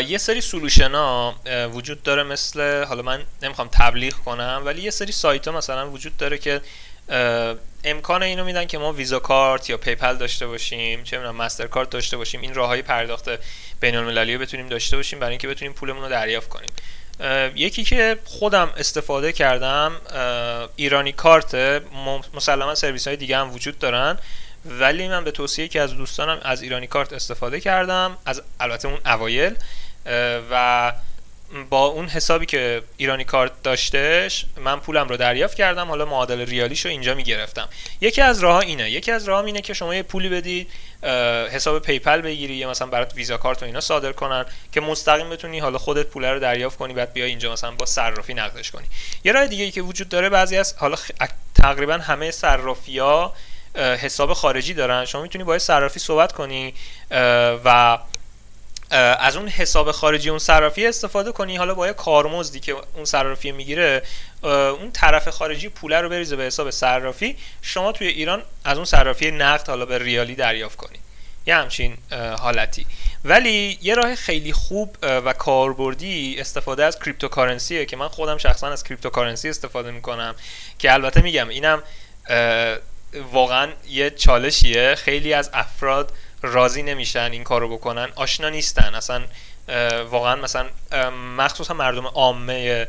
[0.08, 1.34] یه سری solution ها
[1.72, 6.16] وجود داره مثل حالا من نمی‌خوام تبلیغ کنم ولی یه سری سایت ها مثلا وجود
[6.16, 6.60] داره که
[7.84, 11.90] امکان اینو میدن که ما ویزا کارت یا پیپل داشته باشیم چه می‌دونم مستر کارت
[11.90, 13.28] داشته باشیم این راههای پرداخت
[13.80, 16.70] بین المللی رو بتونیم داشته باشیم برای اینکه بتونیم پولمون رو دریافت کنیم.
[17.56, 19.92] یکی که خودم استفاده کردم
[20.76, 21.54] ایرانی کارت
[22.34, 24.18] مسلما سرویس های دیگه هم وجود دارن
[24.64, 28.98] ولی من به توصیه که از دوستانم از ایرانی کارت استفاده کردم از البته اون
[29.06, 29.54] اوایل
[30.50, 30.92] و
[31.70, 36.84] با اون حسابی که ایرانی کارت داشتش من پولم رو دریافت کردم حالا معادل ریالیش
[36.84, 37.68] رو اینجا می‌گرفتم.
[38.00, 40.70] یکی از راه اینه یکی از راه اینه که شما یه پولی بدید
[41.52, 45.58] حساب پیپل بگیری یا مثلا برات ویزا کارت و اینا صادر کنن که مستقیم بتونی
[45.58, 48.86] حالا خودت پول رو دریافت کنی بعد بیای اینجا مثلا با صرافی نقدش کنی.
[49.24, 50.96] یه راه دیگه ای که وجود داره بعضی از حالا
[51.54, 53.34] تقریبا همه صرافی ها
[53.76, 55.04] حساب خارجی دارن.
[55.04, 56.74] شما می‌تونی با صرافی صحبت کنی
[57.64, 57.98] و
[58.90, 63.52] از اون حساب خارجی اون صرافی استفاده کنی حالا با یه کارمزدی که اون صرافی
[63.52, 64.02] می‌گیره
[64.42, 69.30] اون طرف خارجی پوله رو بریزه به حساب صرافی شما توی ایران از اون صرافی
[69.30, 70.98] نقد حالا به ریالی دریافت کنی.
[71.46, 71.96] یه همچین
[72.40, 72.86] حالتی.
[73.24, 78.68] ولی یه راه خیلی خوب و کاربردی استفاده از cryptocurrency ه که من خودم شخصا
[78.68, 80.34] از cryptocurrency استفاده می‌کنم
[80.78, 81.82] که البته میگم اینم
[83.32, 84.94] واقعا یه چالشیه.
[84.94, 86.12] خیلی از افراد
[86.44, 89.24] راضی نمیشن این کارو بکنن آشنا نیستن اصلا
[90.10, 90.66] واقعا مثلا
[91.36, 92.88] مخصوصا مردم عامه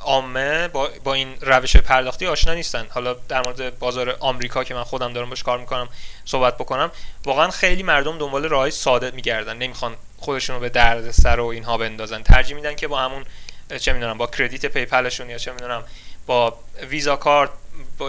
[0.00, 2.86] عامه با, با این روش پرداختی آشنا نیستن.
[2.90, 5.88] حالا در مورد بازار آمریکا که من خودم دارم باش کار می‌کنم
[6.24, 6.90] صحبت بکنم
[7.24, 9.56] واقعا خیلی مردم دنبال راههای ساده میگردن.
[9.56, 12.22] نمی‌خوان خودشون رو به درد سر و اینها بندازن.
[12.22, 13.24] ترجیح میدن که با همون
[13.80, 15.84] چه می‌دونم با credit پیپلشون یا چه می‌دونم
[16.26, 17.50] با ویزا کارت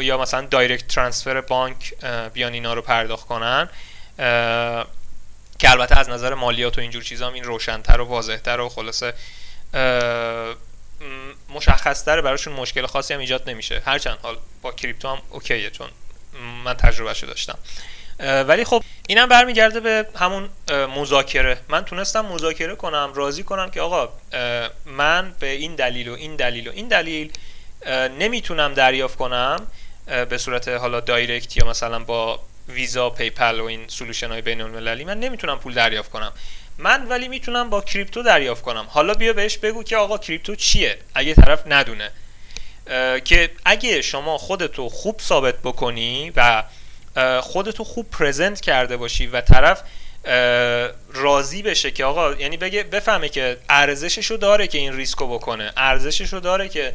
[0.02, 1.94] یا مثلا direct transfer بانک
[2.34, 3.70] بیان اینا رو پرداخت کنن.
[5.60, 9.14] که البته از نظر مالیات و اینجور چیزا هم این روشنتر و واضحتر و خلاصه
[11.50, 13.82] مشخصتر براشون مشکل خاصی هم ایجاد نمیشه.
[13.86, 15.88] هرچند حال با crypto هم okay ه چون
[16.64, 17.58] من تجربهشو داشتم.
[18.20, 21.60] ولی خب اینم برمیگرده به همون مذاکره.
[21.70, 24.10] من تونستم مذاکره کنم راضی کنم که آقا
[24.86, 27.32] من به این دلیل و این دلیل و این دلیل
[28.20, 29.68] نمی‌تونم دریافت کنم
[30.30, 35.04] به صورت حالا direct یا مثلا با ویزا پیپل و این solution های بین المللی.
[35.04, 36.32] من نمی‌تونم پول دریافت کنم.
[36.78, 38.88] من ولی می‌تونم با crypto دریافت کنم.
[38.90, 42.12] حالا بیا بهش بگو که آقا crypto چیه؟ اگه طرف ندونه.
[43.26, 46.64] که اگه شما خودتو خوب ثابت بکنی و
[47.42, 49.84] خودتو خوب پرزنت کرده باشی و طرف
[51.14, 55.74] راضی بشه که آقا یعنی بگه بفهمه که ارزششو داره که این ریسکو بکنه.
[55.78, 56.94] ارزششو داره که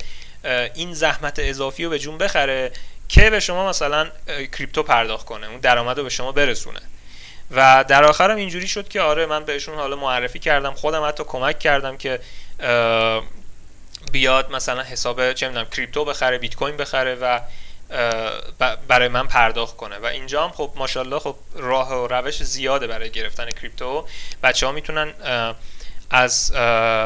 [0.74, 2.72] این زحمت اضافی رو به جون بخره.
[3.08, 4.10] که به شما مثلا
[4.52, 6.80] کریپتو پرداخت کنه اون درآمد رو به شما برسونه.
[7.50, 11.58] و در آخرم اینجوری شد که آره من بهشون حالا معرفی کردم خودم حتی کمک
[11.58, 12.20] کردم که
[14.12, 17.40] بیاد مثلا حساب چه می‌دونم کریپتو بخره بیت کوین بخره و
[18.88, 19.98] برای من پرداخت کنه.
[19.98, 24.06] و اینجا هم خب ماشاءالله خب راه و روش زیاده برای گرفتن کریپتو.
[24.42, 25.12] بچه ها می‌تونن
[26.10, 26.32] از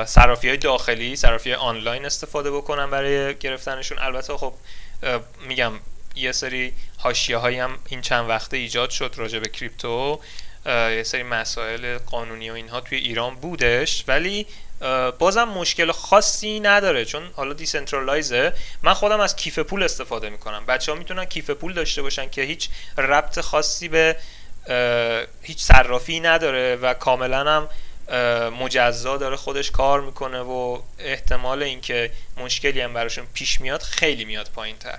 [0.09, 3.99] صرافی های داخلی صرافی آنلاین استفاده بکنن برای گرفتنشون.
[3.99, 4.55] البته خب
[5.49, 5.73] میگم
[6.15, 10.21] یه سری حاشیه هایی هم این چند وقته ایجاد شد راجع به کریپتو.
[10.67, 14.05] یه سری مسائل قانونی و اینها توی ایران بودش.
[14.09, 14.47] ولی
[15.19, 20.67] بازم مشکل خاصی نداره چون حالا decentralize ه من خودم از کیف پول استفاده می‌کنم.
[20.67, 24.17] بچه ها می‌تونن کیف پول داشته باشن که هیچ ربط خاصی به
[25.43, 27.69] هیچ صرافی نداره و کاملا هم
[28.61, 34.51] مجزا داره خودش کار می‌کنه و احتمال اینکه مشکلی هم براشون پیش میاد خیلی میاد
[34.55, 34.99] پایین تر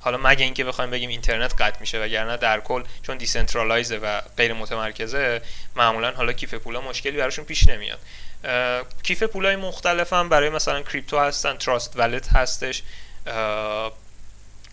[0.00, 4.20] حالا مگه اینکه بخوایم بگیم اینترنت قطع میشه وگرنه در کل چون decentralize ه و
[4.36, 5.42] غیر متمرکزه
[5.76, 7.98] معمولا حالا کیف پولا مشکلی براشون پیش نمیاد.
[9.02, 12.82] کیف پولای مختلف هم برای مثلا crypto هستن Trust Wallet هستش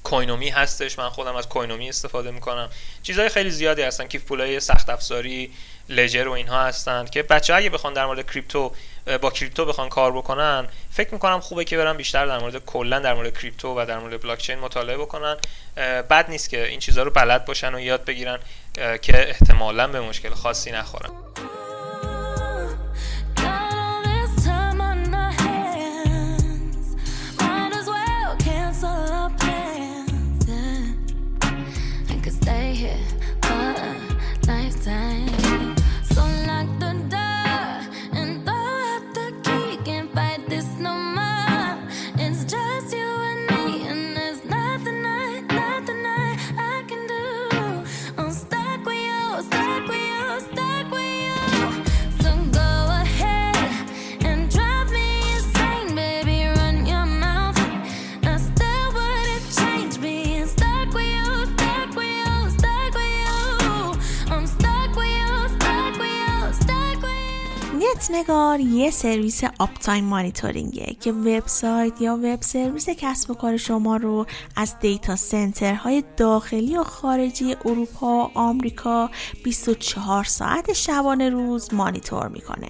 [0.04, 1.00] Coinomi هستش.
[1.00, 2.70] من خودم از Coinomi استفاده می‌کنم.
[3.04, 4.08] چیزهای خیلی زیادی هستن.
[4.08, 5.52] کیف پولای سخت افزاری
[5.90, 8.72] Ledger و اینها هستند که بچه اگه بخوان در مورد crypto
[9.22, 13.14] با crypto بخوان کار بکنن فکر می‌کنم خوبه که برن بیشتر در مورد کلا در
[13.14, 15.38] مورد crypto و در مورد بلاک چین مطالعه بکنن.
[16.10, 18.40] بد نیست که این چیزها رو بلد باشن و یاد بگیرن
[19.02, 21.10] که احتمالا به مشکل خاصی نخورن
[68.24, 73.98] نت‌نگار یه سرویس uptime monitoring ه که وبسایت یا web service کسب و کار شما
[73.98, 79.10] رو از data center های داخلی و خارجی اروپا و آمریکا
[79.44, 82.68] 24 ساعت شبانه روز مانیتور می‌کنه.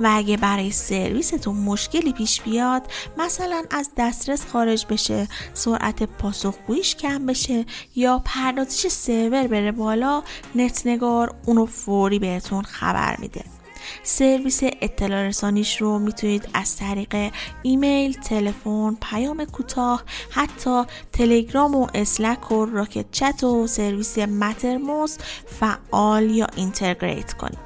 [0.00, 2.82] و اگه برای سرویستون مشکلی پیش بیاد
[3.18, 7.64] مثلا از دسترس خارج بشه سرعت پاسخگوییش کم بشه
[7.96, 10.22] یا پردازش سرور بره بالا
[10.54, 13.59] نت‌نگار اونو فوری بهتون خبر میده.
[14.02, 22.52] سرویس اطلاع رسانیش رو می‌تونید از طریق ایمیل، تلفن، پیام کوتاه، حتی تلگرام و Slack
[22.52, 27.58] و Rocket.Chat و سرویس Mattermost فعال یا integrate کنید.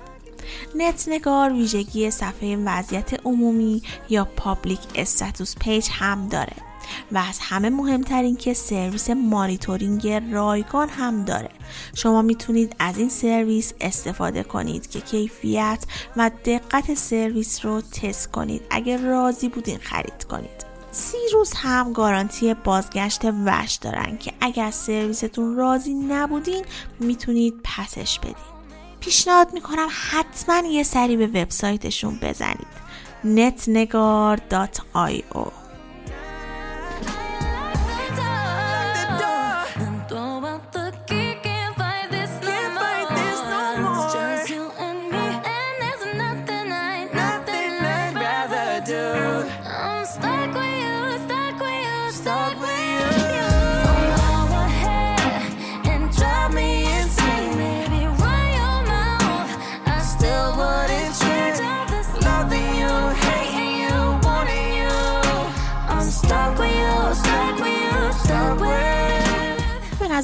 [0.77, 6.57] نت نگار ویژگی صفحه وضعیت عمومی یا public status page هم داره
[7.13, 11.51] و از همه مهمتر این که سرویس مانیتورینگ رایگان هم داره.
[11.95, 15.85] شما می‌تونید از این سرویس استفاده کنید که کیفیت
[16.17, 18.63] و دقت سرویس رو تست کنید.
[18.71, 20.65] اگر راضی بودین خرید کنید.
[20.93, 26.65] سی روز هم گارانتی بازگشت وش دارن که اگر سرویستون راضی نبودین
[27.01, 28.35] می‌تونید پسش بدین.
[29.01, 32.85] پیشنهاد می‌کنم حتما یه سری به وبسایتشون بزنید.
[33.25, 35.64] netnegar.io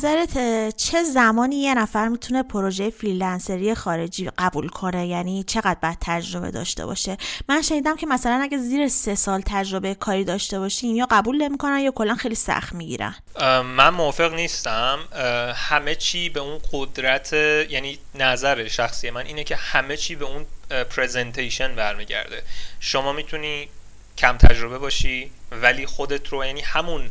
[0.01, 5.98] نظرت چه زمانی یه نفر می‌تونه پروژه freelance ری خارجی قبول کنه؟ یعنی چقدر باید
[6.01, 7.16] تجربه داشته باشه؟
[7.48, 11.78] من شنیدم که مثلا اگه زیر سه سال تجربه کاری داشته باشین یا قبول نمی‌کنن
[11.80, 13.14] یا کلا خیلی سخت می‌گیرن.
[13.62, 14.98] من موافق نیستم.
[15.55, 20.46] همه چی به اون قدرت یعنی نظر شخصی من اینه که همه چی به اون
[20.84, 22.42] presentation برمیگرده.
[22.80, 23.68] شما می‌تونی
[24.18, 27.11] کم تجربه باشی ولی خودت رو یعنی همون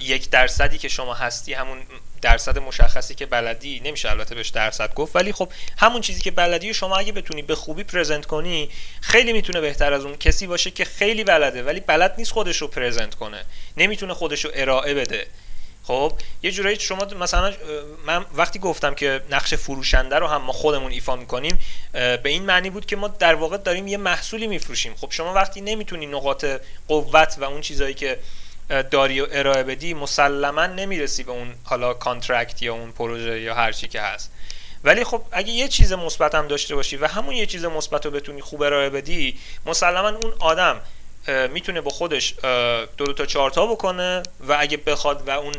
[0.00, 1.78] یک درصدی که شما هستی همون
[2.22, 6.74] درصد مشخصی که بلدی نمیشه البته بهش درصد گفت ولی خب همون چیزی که بلدی
[6.74, 8.70] شما اگه بتونی به خوبی پرزنت کنی
[9.00, 12.68] خیلی می‌تونه بهتر از اون کسی باشه که خیلی بلده ولی بلد نیست خودش رو
[12.68, 13.44] پرزنت کنه.
[13.76, 15.26] نمی‌تونه خودش رو ارائه بده.
[15.82, 17.54] خب یه جورایی شما مثلا
[18.06, 21.58] من وقتی گفتم که نقش فروشنده رو هم ما خودمون ایفا می‌کنیم
[21.92, 24.94] به این معنی بود که ما در واقع داریم یه محصولی میفروشیم.
[24.94, 26.44] خب شما وقتی نمی‌تونی نقاط
[26.88, 28.18] قوت و اون چیزهایی که
[28.90, 33.72] داری و ارائه بدی مسلما نمی‌رسی به اون حالا contract یا اون پروژه یا هر
[33.72, 34.32] چی که هست.
[34.84, 38.10] ولی خب اگه یه چیز مثبت هم داشته باشی و همون یه چیز مثبت رو
[38.10, 40.80] بتونی خوب ارائه بدی مسلما اون آدم
[41.52, 42.34] می‌تونه با خودش
[42.96, 45.54] دو, دو تا چهار تا بکنه و اگه بخواد و اون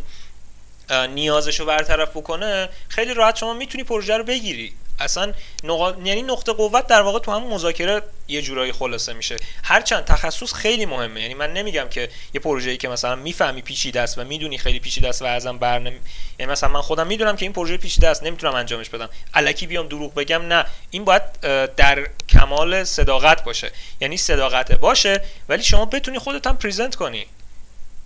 [1.08, 4.74] نیازش رو برطرف بکنه خیلی راحت شما می‌تونی پروژه رو بگیری.
[5.02, 5.34] اصلا
[5.64, 5.94] نقا...
[6.04, 9.36] یعنی نقطه قوت در واقع تو هم مذاکره یه جورایی خلاصه میشه.
[9.64, 11.22] هرچند تخصص خیلی مهمه.
[11.22, 15.10] یعنی من نمیگم که یه پروژه‌ای که مثلا می‌فهمی پیچیده است و می‌دونی خیلی پیچیده
[15.10, 15.94] است و ازم برنم
[16.40, 19.10] یعنی مثلا من خودم می‌دونم که این پروژه پیچیده است نمی‌تونم انجامش بدم.
[19.34, 20.66] الکی بیام دروغ بگم نه.
[20.92, 21.40] این باید
[21.76, 23.72] در کمال صداقت باشه.
[24.02, 27.26] یعنی صداقت باشه ولی شما بتونی خودت هم پریزنت کنی.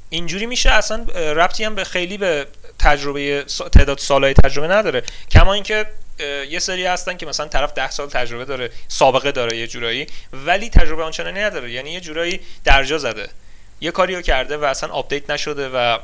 [0.09, 2.47] اینجوری میشه اصلا ربطی هم به خیلی به
[2.79, 5.03] تجربه تعداد سالهای تجربه نداره.
[5.31, 5.85] کما اینکه
[6.49, 10.69] یه سری هستن که مثلا طرف ده سال تجربه داره سابقه داره یه جورایی ولی
[10.69, 11.71] تجربه آنچنانی نداره.
[11.71, 13.29] یعنی یه جورایی درجا زده.
[13.81, 15.97] یه کاریو کرده و اصلا update نشده و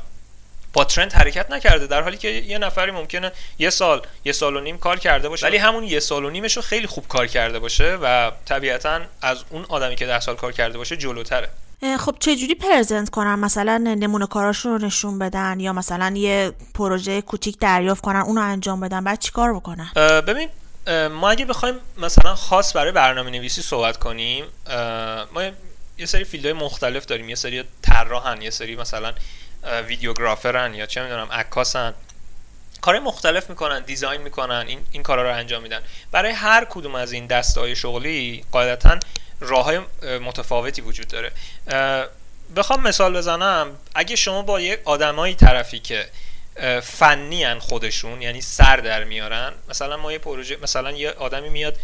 [0.72, 1.86] با trend حرکت نکرده.
[1.86, 5.46] در حالی که یه نفری ممکنه یه سال یه سال و نیم کار کرده باشه.
[5.46, 9.44] ولی همون یه سال و نیمش رو خیلی خوب کار کرده باشه و طبیعتا از
[9.50, 11.48] اون آدمی که ده سال کار کرده باشه جلوتره.
[11.98, 17.58] خب چجوری present کنن؟ مثلا نمونه کاراشون رو نشون بدن یا مثلا یه پروژه کوچیک
[17.58, 19.90] دریافت کنن اونو انجام بدن؟ بعد چیکار بکنن؟
[20.26, 20.48] ببین
[21.08, 24.44] ما اگه بخوایم مثلا خاص برای برنامه نویسی صحبت کنیم
[25.34, 25.42] ما
[25.98, 27.28] یه سری فیلدهای مختلف داریم.
[27.28, 29.12] یه سری طراحن یه سری مثلا
[29.88, 31.94] ویدیوگرافرن یا چه می‌دونم عکاسن.
[32.80, 35.80] کار مختلف می‌کنن دیزاین می‌کنن این این کارا رو انجام میدن.
[36.12, 38.98] برای هر کدوم از این دستای شغلی قاعدتا
[39.42, 39.80] راه های
[40.18, 41.32] متفاوتی وجود داره.
[42.56, 43.78] بخوام مثال بزنم.
[43.94, 46.08] اگه شما با یک آدمایی طرفی که
[46.82, 51.76] فنی خودشون یعنی سر در میارن مثلا ما یه پروژه مثلا یه آدمی میاد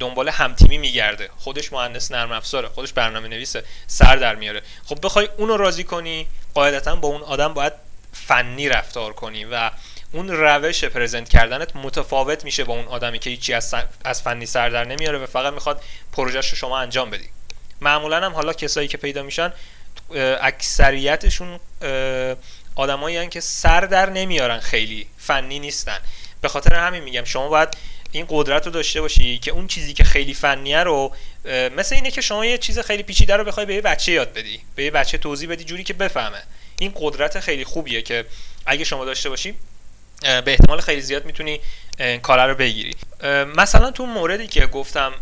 [0.00, 1.30] دنبال همتیمی میگرده.
[1.36, 4.62] خودش مهندس نرم افزاره خودش برنامه نویسه سر در میاره.
[4.84, 7.72] خب بخوای اونو راضی کنی قاعدتا با اون آدم باید
[8.12, 9.70] فنی رفتار کنی و
[10.14, 14.68] اون روش پرزنت کردنت متفاوت میشه با اون آدمی که هیچی از, از فنی سر
[14.68, 17.28] در نمیاره و فقط می‌خواد پروژهش رو شما انجام بدی.
[17.80, 19.52] معمولا هم حالا کسایی که پیدا میشن
[20.40, 21.60] اکثریتشون
[22.74, 25.98] آدمایی که سر در نمیارن خیلی فنی نیستن.
[26.40, 27.68] به خاطر همین میگم شما باید
[28.12, 31.14] این قدرت رو داشته باشی که اون چیزی که خیلی فنیه رو
[31.76, 34.60] مثل اینه که شما یه چیز خیلی پیچیده رو بخوای به یه بچه یاد بدی
[34.74, 36.42] به یه بچه توضیح بدی جوری که بفهمه.
[36.78, 38.24] این قدرت خیلی خوبیه که
[38.66, 39.54] اگه شما داشته باشی
[40.24, 41.60] به احتمال خیلی زیاد می‌تونی
[42.22, 42.94] کار رو بگیری.
[43.56, 45.12] مثلا تو موردی که گفتم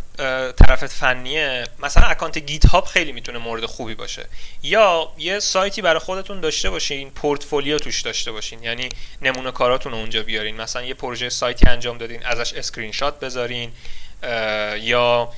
[0.59, 4.27] طرفت فنیه مثلا account GitHub خیلی می‌تونه مورد خوبی باشه.
[4.63, 8.63] یا یه سایتی برای خودتون داشته باشین پورتفولیو توش داشته باشین.
[8.63, 8.89] یعنی
[9.23, 10.61] نمونه کاراتون رو اونجا بیارین.
[10.61, 13.73] مثلا یه پروژه سایتی انجام دادین ازش اسکرین شات بذارین
[14.81, 15.33] یا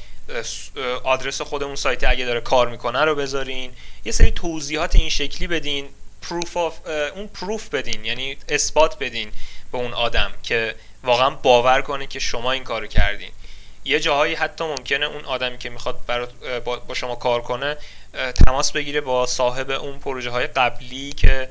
[1.04, 3.72] آدرس خودمون سایتی اگه داره کار می‌کنه رو بذارین.
[4.04, 5.88] یه سری توضیحات این شکلی بدین
[6.22, 6.56] proof
[7.16, 9.32] اون proof بدین یعنی اثبات بدین.
[9.74, 13.30] به اون آدم که واقعا باور کنه که شما این کارو کردین.
[13.84, 15.98] یه جاهایی حتی ممکنه اون آدمی که می‌خواد
[16.64, 17.76] با شما کار کنه
[18.46, 21.48] تماس بگیره با صاحب اون پروژه های قبلی که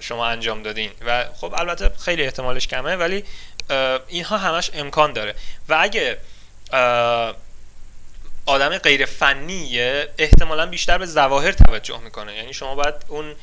[0.00, 0.90] شما انجام دادین.
[1.06, 3.24] و خب البته خیلی احتمالش کمه ولی
[4.08, 5.34] اینها همش امکان داره.
[5.68, 6.18] و اگه
[8.46, 12.36] آدم غیر فنیه احتمالا بیشتر به ظواهر توجه می‌کنه.
[12.36, 13.34] یعنی شما باید اون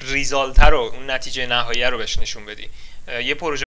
[0.00, 2.68] ریزالتر رو اون نتیجه نهایی رو بهش نشون بدی
[3.24, 3.62] یه پروژه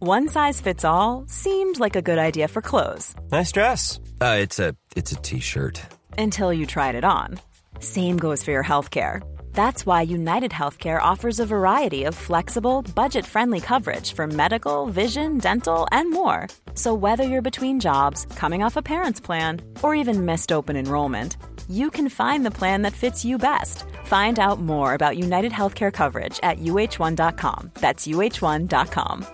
[0.00, 3.14] One size fits all seemed like a good idea for clothes.
[3.30, 4.00] Nice dress.
[4.20, 5.76] Uh, it's a it's a t-shirt.
[6.18, 7.38] Until you tried it on.
[7.78, 9.22] Same goes for your healthcare.
[9.52, 15.38] That's why United Healthcare offers a variety of flexible, budget friendly coverage for medical, vision,
[15.38, 16.48] dental, and more.
[16.74, 21.36] So, whether you're between jobs, coming off a parent's plan, or even missed open enrollment,
[21.67, 23.83] you can find the plan that fits you best.
[24.05, 27.71] Find out more about United Healthcare coverage at uh1.com.
[27.73, 29.25] That's uh1.com.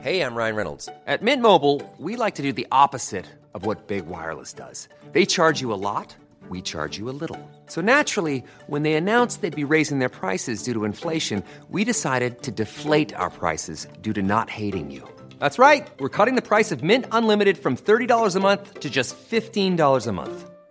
[0.00, 0.88] Hey, I'm Ryan Reynolds.
[1.06, 4.88] At Mint Mobile, we like to do the opposite of what Big Wireless does.
[5.12, 6.16] They charge you a lot,
[6.48, 7.38] we charge you a little.
[7.66, 12.42] So naturally, when they announced they'd be raising their prices due to inflation, we decided
[12.42, 15.06] to deflate our prices due to not hating you.
[15.38, 15.86] That's right.
[16.00, 20.12] We're cutting the price of Mint Unlimited from $30 a month to just $15 a
[20.12, 20.50] month.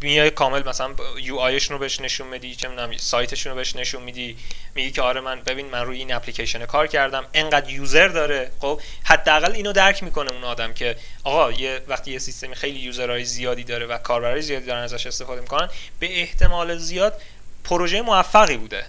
[0.00, 4.02] میای کامل مثلا یو آیشون رو بهش نشون میدی چه می‌دونم سایتشون رو بهش نشون
[4.02, 4.36] میدی
[4.74, 7.26] میگی که آره من ببین من روی این اپلیکیشن کار کردم.
[7.34, 8.50] انقدر یوزر داره.
[8.60, 13.24] خب حداقل اینو درک می‌کنه اون آدم که آقا یه وقتی یه سیستمی خیلی یوزرهای
[13.24, 15.68] زیادی داره و کاربرای زیادی دارن ازش استفاده می‌کنن
[15.98, 17.20] به احتمال زیاد
[17.64, 18.86] پروژه موفقی بوده.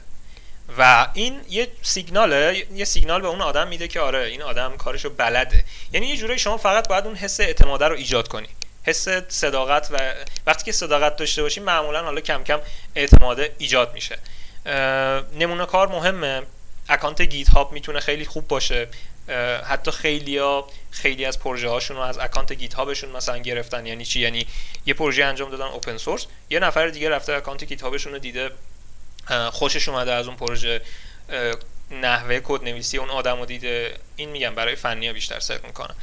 [0.77, 5.09] و این یه سیگناله یه سیگنال به اون آدم میده که آره این آدم کارشو
[5.09, 5.63] بلده.
[5.93, 8.47] یعنی یه جوری شما فقط باید اون حس اعتماد رو ایجاد کنی.
[8.87, 10.13] حس صداقت و
[10.45, 12.59] وقتی که صداقت داشته باشیم معمولا حالا کم کم
[12.95, 14.17] اعتماد ایجاد میشه.
[15.39, 16.41] نمونه کار مهمه.
[16.89, 18.87] account GitHub می‌تونه خیلی خوب باشه.
[19.63, 23.85] حتی خیلی ها خیلی از پروژه هاشون رو از account GitHub شون مثلا گرفتن.
[23.85, 24.47] یعنی چی؟ یعنی
[24.85, 28.51] یه پروژه انجام دادن open source یه نفر دیگه رفته account GitHub شون رو دیده
[29.51, 30.81] خوشش اومده از اون پروژه.
[31.91, 33.97] نحوه کد نویسی اون آدم رو دیده.
[34.15, 35.95] این میگم برای فنی ها بیشتر سرک می‌کنم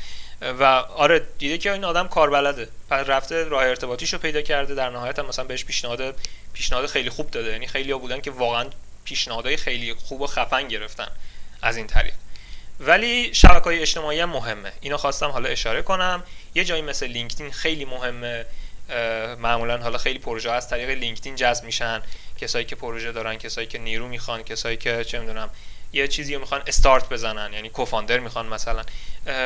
[0.44, 0.64] و
[0.96, 4.90] آره دیده که این آدم کار بلده پس رفته راه ارتباطیش رو پیدا کرده در
[4.90, 6.14] نهایت هم مثلا بهش پیشنهاد
[6.52, 7.50] پیشنهاد خیلی خوب داده.
[7.50, 8.66] یعنی خیلی ها بودن که واقعا
[9.04, 11.08] پیشنهادهای خیلی خوب و خفن گرفتن
[11.62, 12.14] از این طریق.
[12.80, 14.72] ولی شبکه های اجتماعی هم مهمه.
[14.80, 16.22] اینو خواستم حالا اشاره کنم.
[16.54, 18.46] یه جایی مثل لینکدین خیلی مهمه.
[19.38, 22.02] معمولا حالا خیلی پروژه از طریق لینکدین جذب میشن.
[22.40, 25.50] کسایی که پروژه دارن کسایی که نیرو می‌خوان کسایی که چه می‌دونم
[25.94, 28.82] یه چیزی رو می‌خوان استارت بزنن یعنی co-founder می‌خوان مثلا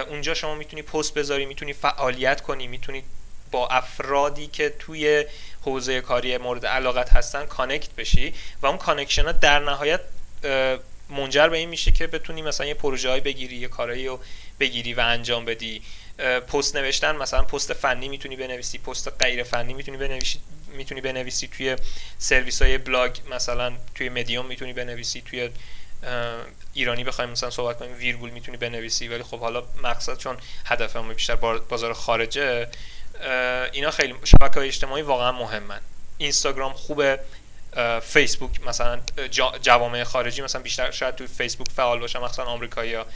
[0.09, 3.03] اونجا شما می‌تونی پست بذاری می‌تونی فعالیت کنی می‌تونی
[3.51, 5.25] با افرادی که توی
[5.61, 10.01] حوزه کاری مورد علاقت هستن connect بشی و اون connection ها در نهایت
[11.11, 14.21] منجر به این میشه که بتونی مثلا یه پروژه های بگیری یه کارایی رو
[14.61, 15.83] بگیری و انجام بدی.
[16.49, 20.41] پست نوشتن مثلا پست فنی می‌تونی بنویسی پست غیر فنی می‌تونی بنویسی
[20.73, 21.77] می‌تونی بنویسی توی
[22.19, 25.51] سرویس های بلاگ مثلا توی مدیوم می‌تونی بنویسی توی
[26.75, 31.37] ایرانی بخوایم مثلا صحبت کنیم ویرگول می‌تونی بنویسی ولی خب حالا مقصد چون هدفمون بیشتر
[31.69, 32.69] بازار خارجه
[33.73, 35.81] اینا خیلی شبکه های اجتماعی واقعا مهمن.
[36.19, 37.21] اینستاگرام خوبه
[38.03, 39.01] فیسبوک مثلا
[39.63, 43.07] جوامع خارجی مثلا بیشتر شاید تو فیسبوک فعال باشن مثلا آمریکایی ها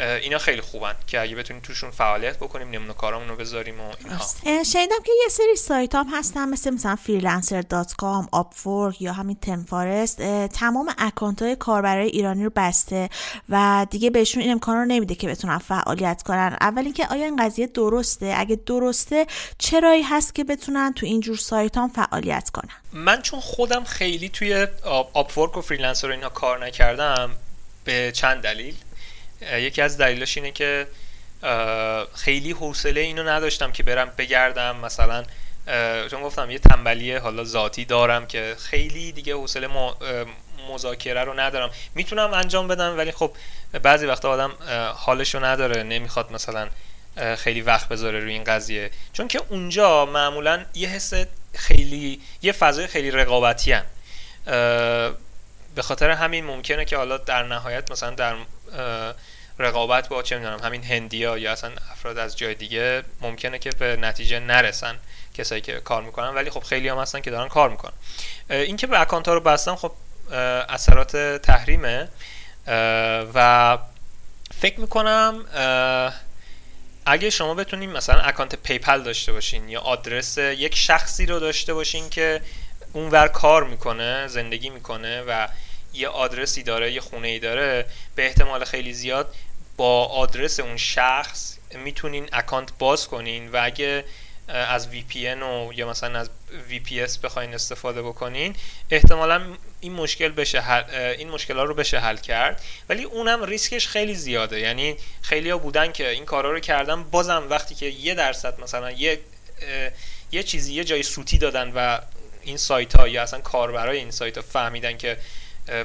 [0.00, 4.64] اینا خیلی خوبن که اگه بتونیم توشون فعالیت بکنیم نمونه کارامون رو بذاریم و اینها
[4.64, 10.94] شنیدم که یه سری سایت هم هستن مثل مثلا freelancer.com Upwork یا همین ThemeForest تمام
[10.98, 13.08] account های کاربرای ایرانی رو بسته
[13.48, 16.56] و دیگه بهشون این امکان رو نمیده که بتونن فعالیت کنن.
[16.60, 19.26] اول اینکه آیا این قضیه درسته؟ اگه درسته
[19.58, 24.28] چه راهی هست که بتونن تو اینجور سایت هم فعالیت کنن؟ من چون خودم خیلی
[24.28, 24.66] توی
[25.14, 27.30] Upwork و Freelancer اینها کار نکردم
[27.84, 28.74] به چند دلیل.
[29.40, 30.86] یکی از دلیلش اینه که
[32.14, 34.76] خیلی حوصله اینو نداشتم که برم بگردم.
[34.76, 35.24] مثلا
[36.10, 39.68] چون گفتم یه تنبلی حالا ذاتی دارم که خیلی دیگه حوصله
[40.70, 41.70] مذاکره رو ندارم.
[41.94, 43.32] می‌تونم انجام بدم ولی خب
[43.82, 44.52] بعضی وقتا آدم
[44.94, 45.82] حالش رو نداره.
[45.82, 46.68] نمی‌خواد مثلا
[47.36, 48.90] خیلی وقت بذاره روی این قضیه.
[49.12, 51.12] چون که اونجا معمولا یه حس
[51.54, 53.84] خیلی یه فضای خیلی رقابتی هم.
[55.74, 58.34] به خاطر همین ممکنه که حالا در نهایت مثلا در
[59.58, 63.96] رقابت با چه می‌دونم همین هندیا یا اصلا افراد از جای دیگه ممکنه که به
[63.96, 64.98] نتیجه نرسن
[65.34, 66.28] کسایی که کار می‌کنن.
[66.28, 67.92] ولی خب خیلی هم هستن که دارن کار می‌کنن.
[68.50, 69.92] اینکه به account ها رو بستن خب
[70.68, 72.08] اثرات تحریمه.
[73.34, 73.78] و
[74.60, 75.44] فکر می‌کنم
[77.06, 82.10] اگه شما بتونین مثلا account PayPal داشته باشین یا آدرس یک شخصی رو داشته باشین
[82.10, 82.40] که
[82.92, 85.48] اونور کار می‌کنه زندگی می‌کنه و
[85.96, 89.34] یه آدرسی داره یه خونه ای داره به احتمال خیلی زیاد
[89.76, 94.04] با آدرس اون شخص می‌تونین اکانت باز کنین و اگه
[94.48, 96.30] از VPN و یا مثلا از
[96.70, 98.56] VPS بخواین استفاده بکنین
[98.90, 99.42] احتمالا
[99.80, 100.84] این مشکل بشه
[101.18, 102.62] این مشکل ها رو بشه حل کرد.
[102.88, 104.60] ولی اونم ریسکش خیلی زیاده.
[104.60, 108.90] یعنی خیلی ها بودن که این کارا رو کردن بازم وقتی که یه درصد مثلا
[108.90, 109.20] یه
[110.32, 111.98] یه چیزی یه جای سوتی دادن و
[112.42, 115.18] این سایت ها یا اصلا کاربرای این سایت ها فهمیدن که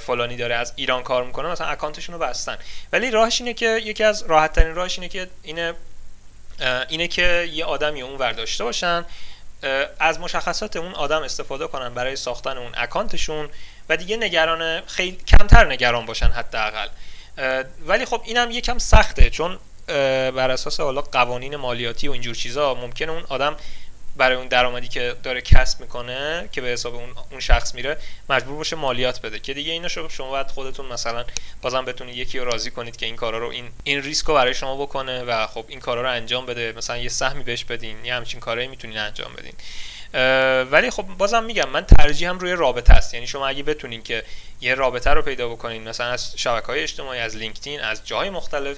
[0.01, 2.57] فلانی داره از ایران کار می‌کنه مثلا اکانتشون رو بستن.
[2.93, 5.73] ولی راهش اینه که یکی از راحت ترین راهش اینه که اینه
[6.89, 9.05] اینه که یه آدمی اون ور داشته باشن
[9.99, 13.49] از مشخصات اون آدم استفاده کنن برای ساختن اون اکانتشون
[13.89, 16.87] و دیگه نگران خیلی کمتر نگران باشن حداقل.
[17.85, 19.59] ولی خب اینم یکم سخته چون
[20.31, 23.55] بر اساس حالا قوانین مالیاتی و اینجور چیزا ممکنه اون آدم
[24.15, 27.97] برای اون درآمدی که داره کسب می‌کنه که به حساب اون اون شخص میره
[28.29, 29.39] مجبور باشه مالیات بده.
[29.39, 31.25] که دیگه اینا شما باید خودتون مثلا
[31.61, 34.53] بازم بتونید یکی رو راضی کنید که این کارا رو این این ریسک رو برای
[34.53, 36.73] شما بکنه و خب این کارا رو انجام بده.
[36.77, 39.53] مثلا یه سهمی بهش بدین یه همچین کارایی می‌تونین انجام بدین.
[40.71, 43.13] ولی خب بازم میگم من ترجیحم روی رابطه است.
[43.13, 44.23] یعنی شما اگه بتونین که
[44.61, 48.77] یه رابطه رو پیدا بکنین مثلا از شبکه های اجتماعی از لینکدین از جای مختلف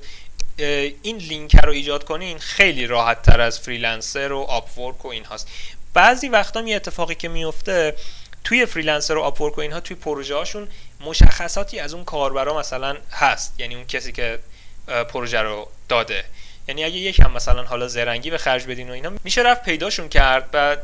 [0.57, 5.47] این لینک رو ایجاد کنین خیلی راحت تر از Freelancer و Upwork و این هاست.
[5.93, 7.95] بعضی وقتا می اتفاقی که میفته
[8.43, 10.67] توی Freelancer و Upwork و اینها توی پروژه هاشون
[10.99, 13.53] مشخصاتی از اون کاربرا مثلا هست.
[13.57, 14.39] یعنی اون کسی که
[14.87, 16.25] پروژه رو داده.
[16.67, 20.49] یعنی اگه یکم مثلا حالا زرنگی به خرج بدین و اینا میشه رفت پیداشون کرد
[20.53, 20.77] و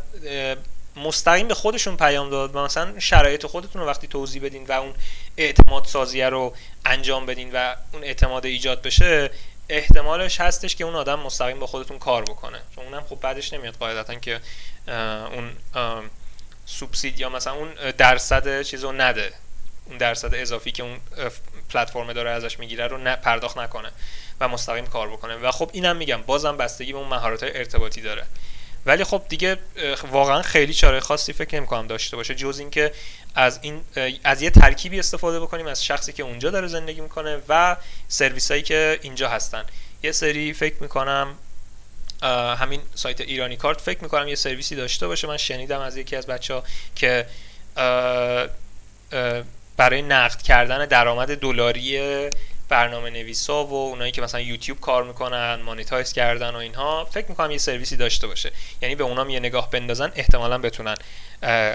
[0.96, 4.94] مستقیم به خودشون پیام داد و مثلا شرایط خودتون رو وقتی توضیح بدین و اون
[5.38, 6.56] اعتماد سازیه رو
[6.86, 9.30] انجام بدین و اون اعتماد ایجاد بشه
[9.70, 12.60] احتمالش هستش که اون آدم مستقیم با خودتون کار بکنه.
[12.76, 14.40] چون اونم خب بعدش نمیاد قاعدتا که
[14.88, 15.52] اون
[16.66, 19.34] سوبسید یا مثلا اون درصد چیز رو نده.
[19.86, 21.00] اون درصد اضافی که اون
[21.70, 23.92] پلتفرم داره ازش می‌گیره رو پرداخت نکنه.
[24.42, 28.26] و مستقیم کار بکنه و خب اینم میگم بازم بستگی به اون مهارت ارتباطی داره.
[28.86, 29.58] ولی خب دیگه
[30.12, 32.36] واقعا خیلی چاره خاصی فکر نمی‌کنم داشته باشه.
[32.36, 32.92] جز اینکه
[33.36, 33.82] از این
[34.24, 37.78] از یه ترکیبی استفاده بکنیم از شخصی که اونجا داره زندگی می‌کنه و
[38.08, 39.64] سرویس هایی که اینجا هستن.
[40.04, 41.36] یه سری فکر می‌کنم
[42.60, 45.28] همین سایت ایرانی کارت فکر می‌کنم یه سرویسی داشته باشه.
[45.28, 46.64] من شنیدم از یکی از بچه ها
[46.96, 47.26] که
[49.78, 52.30] برای نقد کردن درآمد دلاری
[52.70, 57.52] برنامه نویسا و اونایی که مثلا یوتیوب کار می‌کنن مانیتایز کردن و اینها فکر می‌کنم
[57.52, 58.52] یه سرویسی داشته باشه.
[58.82, 60.96] یعنی به اونام یه نگاه بندازن احتمالا بتونن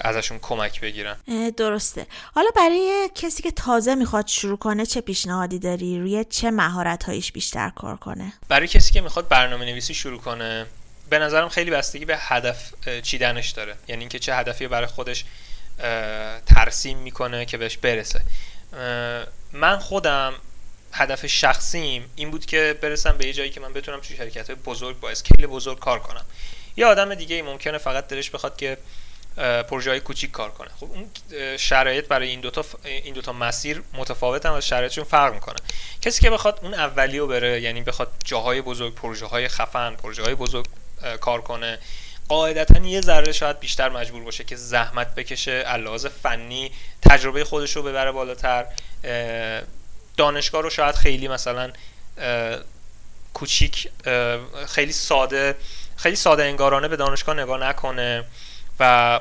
[0.05, 1.17] ازشون کمک بگیرن.
[1.57, 2.07] درسته.
[2.35, 7.33] حالا برای کسی که تازه می‌خواد شروع کنه چه پیشنهادی داری؟ روی چه مهارت هایش
[7.33, 10.67] بیشتر کار کنه؟ برای کسی که می‌خواد برنامه نویسی شروع کنه
[11.11, 12.73] به نظرم خیلی بستگی به هدف
[13.03, 13.77] چیدنش داره.
[13.89, 15.25] یعنی اینکه چه هدفی برای خودش
[16.47, 18.21] ترسیم می‌کنه که بهش برسه.
[19.53, 20.35] من خودم
[20.95, 25.01] هدف شخصیم این بود که برسم به یه جایی که من بتونم توی شرکت بزرگ
[25.01, 26.25] با اسکیل بزرگ کار کنم.
[26.77, 28.79] یه آدم دیگه ای ممکنه فقط دلش بخواد که
[29.69, 30.69] پروژه های کوچیک کار کنه.
[30.81, 31.11] خب اون
[31.57, 35.57] شرایط برای این دوتا این دوتا مسیر متفاوت هم از شرایطشون فرق می‌کنه.
[36.03, 40.23] کسی که بخواد اون اولی رو بره یعنی بخواد جاهای بزرگ پروژه های خفن پروژه
[40.23, 40.67] های بزرگ
[41.21, 41.79] کار کنه
[42.29, 46.73] قاعدتا یه ذره شاید بیشتر مجبور باشه که زحمت بکشه علاوه فنی
[47.03, 48.67] تجربه خودش رو ببره بالاتر
[50.17, 51.73] دانشگاه رو شاید خیلی مثلا
[53.35, 53.89] کوچیک
[54.67, 55.55] خیلی ساده
[55.97, 58.25] خیلی ساده انگارانه به دانشگاه نگاه نکنه
[58.81, 59.21] و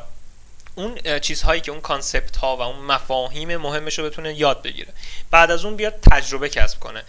[0.76, 4.94] اون چیزهایی که اون concept ها و اون مفاهیم مهمش رو بتونه یاد بگیره.
[5.32, 7.04] بعد از اون بیاد تجربه کسب کنه.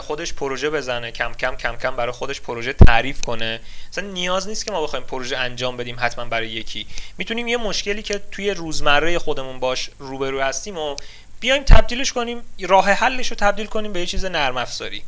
[0.00, 3.60] خودش پروژه بزنه کم کم کم کم برای خودش پروژه تعریف کنه.
[3.92, 6.86] مثلا نیاز نیست که ما بخوایم پروژه انجام بدیم حتما برای یکی.
[7.18, 10.96] می‌تونیم یه مشکلی که توی روزمره خودمون باش روبرو هستیم و
[11.44, 15.02] بیایم تبدیلش کنیم راه حلش رو تبدیل کنیم به یه چیز نرم افزاری.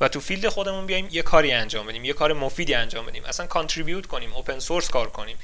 [0.00, 3.24] و تو field خودمون بیایم یه کاری انجام بدیم یه کار مفیدی انجام بدیم.
[3.24, 5.36] اصلا contribute کنیم open source کار کنیم.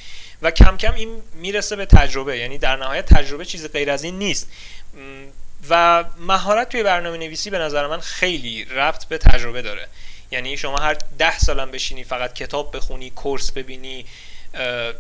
[0.43, 4.19] و کم کم این می‌رسه به تجربه یعنی در نهایت تجربه چیز غیر از این
[4.19, 4.49] نیست.
[5.69, 9.89] و مهارت توی برنامه نویسی به نظر من خیلی ربط به تجربه داره.
[10.31, 14.07] یعنی شما هر ده سالم بشینی فقط کتاب بخونی course ببینی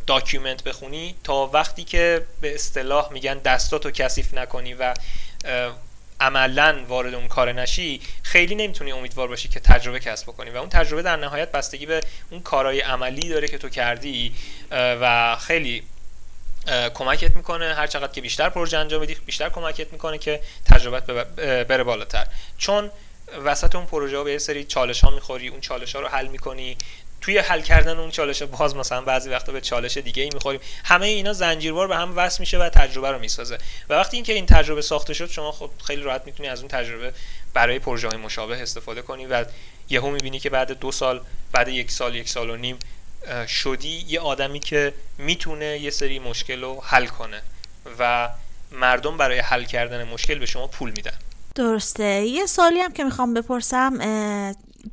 [0.07, 4.95] document بخونی تا وقتی که به اصطلاح میگن دستاتو کثیف نکنی و
[6.21, 10.51] عملا وارد اون کار نشی خیلی نمی‌تونی امیدوار باشی که تجربه کسب بکنی.
[10.51, 14.35] و اون تجربه در نهایت بستگی به اون کارهای عملی داره که تو کردی
[14.71, 15.83] و خیلی
[16.95, 17.75] کمکت می‌کنه.
[17.75, 21.07] هر چقدر که بیشتر پروژه انجام بدی بیشتر کمکت می‌کنه که تجربت
[21.67, 22.27] بره بالاتر.
[22.59, 22.91] چون
[23.45, 26.27] وسط اون پروژه ها به یه سری چالش ها می‌خوری اون چالش ها رو حل
[26.27, 26.77] می‌کنی.
[27.21, 30.61] توی حل کردن اون چالش باز مثلا بعضی وقتا به چالش دیگه ای می‌خوریم.
[30.85, 33.59] همه اینا زنجیروار به هم وصل میشه و تجربه رو می‌سازه.
[33.89, 37.13] و وقتی اینکه این تجربه ساخته شد شما خب خیلی راحت می‌تونی از اون تجربه
[37.55, 39.45] برای پروژه های مشابه استفاده کنی و
[39.91, 41.21] یهو می‌بینی که بعد دو سال
[41.53, 42.79] بعد یک سال یک سال و نیم
[43.49, 47.43] شدی یه آدمی که می‌تونه یه سری مشکل رو حل کنه
[47.99, 48.29] و
[48.73, 51.15] مردم برای حل کردن مشکل به شما پول میدن.
[51.55, 52.05] درسته.
[52.05, 53.99] یه سوالی هم که می‌خوام بپرسم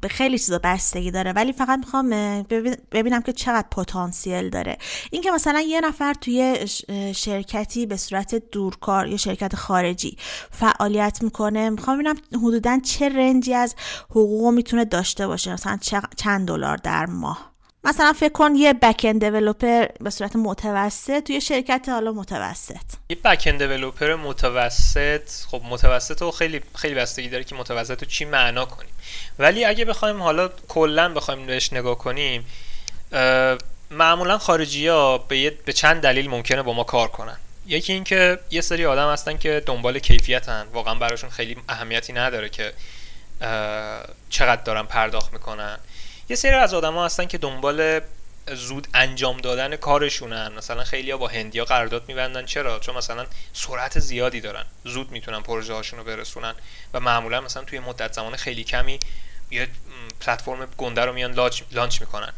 [0.06, 2.10] به خیلی چیزا بستگی داره ولی فقط می‌خوام
[2.92, 4.78] ببینم که چقدر پتانسیل داره.
[5.12, 6.66] اینکه مثلا یه نفر توی
[7.16, 10.18] شرکتی به صورت دورکار یا شرکت خارجی
[10.52, 13.76] فعالیت می‌کنه می‌خوام ببینم حدودا چه رنجی از
[14.10, 15.78] حقوق می‌تونه داشته باشه مثلا
[16.18, 17.55] چند دلار در ماه.
[17.86, 19.26] مثلا فکر کن یه بک اند
[20.00, 22.76] به صورت متوسط توی شرکت حالا متوسط.
[23.10, 28.10] یه بک اند دیولپر متوسط خب متوسط و خیلی خیلی بستگی داره که متوسط رو
[28.10, 28.90] چی معنا کنیم.
[29.40, 32.46] ولی اگه بخوایم حالا کلا بخوایم بهش نگاه کنیم
[33.92, 37.38] معمولا خارجی ها به, به چند دلیل ممکنه با ما کار کنن.
[37.68, 40.68] یکی اینکه یه سری آدم هستن که دنبال کیفیتن.
[40.74, 42.74] واقعا براشون خیلی اهمیتی نداره که
[44.30, 45.80] چقدر دارن پرداخت می‌کنن.
[46.30, 48.00] یه سری از آدما هستن که دنبال
[48.54, 50.52] زود انجام دادن کارشونن.
[50.52, 52.46] مثلا خیلی ها با هندیا قرارداد میبندن.
[52.46, 54.66] چرا؟ چون مثلا سرعت زیادی دارن.
[54.84, 56.56] زود می‌تونن پروژه هاشون برسونن.
[56.94, 59.00] و معمولا مثلا توی مدت زمان خیلی کمی
[59.52, 59.68] یه
[60.20, 61.34] پلتفرم گنده رو میان
[61.72, 62.34] لانچ می‌کنن.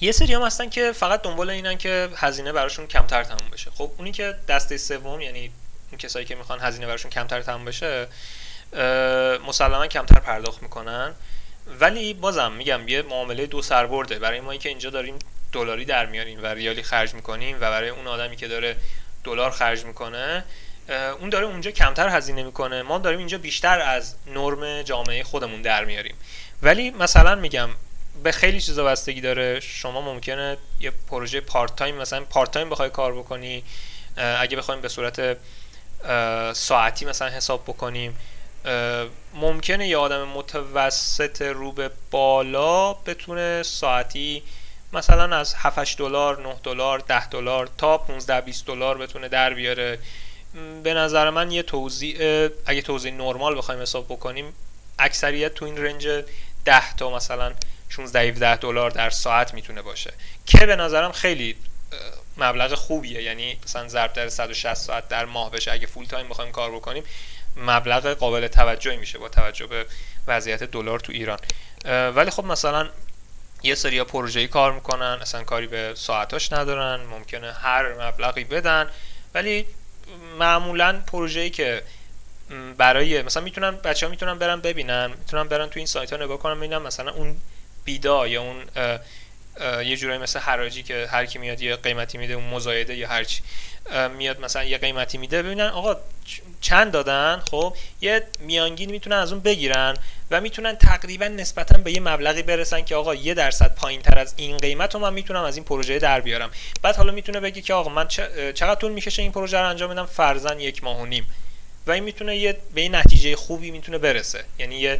[0.00, 3.70] یه سری هم هستن که فقط دنبال اینن که هزینه براشون کمتر تموم بشه.
[3.70, 5.50] خب اونی که دسته سوم یعنی
[5.90, 8.08] اون کسایی که می‌خوان هزینه براشون کمتر تموم بشه
[9.46, 11.14] مسلما کمتر پرداخت می‌کنن.
[11.80, 14.18] ولی بازم میگم یه معامله دو سربرده.
[14.18, 15.18] برای ما که اینجا داریم
[15.52, 18.76] دلاری در میاریم و ریالی خرج می‌کنیم و برای اون آدمی که داره
[19.24, 20.44] دلار خرج می‌کنه
[21.20, 22.82] اون داره اونجا کمتر هزینه می‌کنه.
[22.82, 26.14] ما داریم اینجا بیشتر از نرم جامعه خودمون در میاریم.
[26.62, 27.70] ولی مثلا میگم
[28.22, 29.60] به خیلی چیزا بستگی داره.
[29.60, 33.64] شما ممکنه یه پروژه part time مثلا part time بخوای کار بکنی
[34.16, 35.36] اگه بخوایم به صورت
[36.52, 38.18] ساعتی مثلا حساب بکنیم.
[39.34, 44.42] ممکنه یه آدم متوسط رو به بالا بتونه ساعتی
[44.92, 49.98] مثلا از 7 دلار 9 دلار 10 دلار تا 15 20 دلار بتونه در بیاره.
[50.82, 52.16] به نظر من یه توضیح
[52.66, 54.52] اگه توضیح نرمال بخوایم حساب بکنیم
[54.98, 56.08] اکثریت تو این رنج
[56.64, 57.52] 10 تا مثلا
[57.88, 60.12] 16 17 دلار در ساعت می‌تونه باشه
[60.46, 61.56] که به نظرم خیلی
[62.36, 63.22] مبلغ خوبیه.
[63.22, 65.72] یعنی مثلا ضرب در 160 ساعت در ماه بشه.
[65.72, 67.04] اگه فول تایم بخوایم کار بکنیم
[67.56, 69.86] مبلغ قابل توجهی میشه با توجه به
[70.26, 71.38] وضعیت دلار تو ایران.
[71.84, 72.88] ولی خب مثلا
[73.62, 78.90] یه سری پروژه‌ای کار می‌کنن اصلا کاری به ساعتاش ندارن ممکنه هر مبلغی بدن.
[79.34, 79.66] ولی
[80.38, 81.82] معمولا پروژه‌ای که
[82.76, 86.38] برای مثلا می‌تونن بچه ها می‌تونن برن ببینن می‌تونن برن تو این سایت ها نگاه
[86.38, 87.36] کنن ببینن مثلا اون
[87.84, 88.64] بیدا یا اون
[89.84, 93.42] یه جورایی مثل حراجی که هر کی میاد یه قیمتی میده اون مزایده یا هرچی
[94.18, 95.42] میاد مثلا یه قیمتی میده.
[95.42, 95.96] ببینن آقا
[96.60, 99.96] چند دادن؟ خب یه میانگین می‌تونن از اون بگیرن
[100.30, 104.34] و می‌تونن تقریبا نسبتا به یه مبلغی برسن که آقا یه درصد پایین تر از
[104.36, 106.50] این قیمت رو من می‌تونم از این پروژه در بیارم.
[106.82, 110.06] بعد حالا می‌تونه بگه که آقا من چقدر طول می‌کشه این پروژه رو انجام بدم؟
[110.06, 111.26] فرزن یک ماه و نیم.
[111.86, 114.44] و این می‌تونه یه به این نتیجه خوبی می‌تونه برسه.
[114.58, 114.98] یعنی یه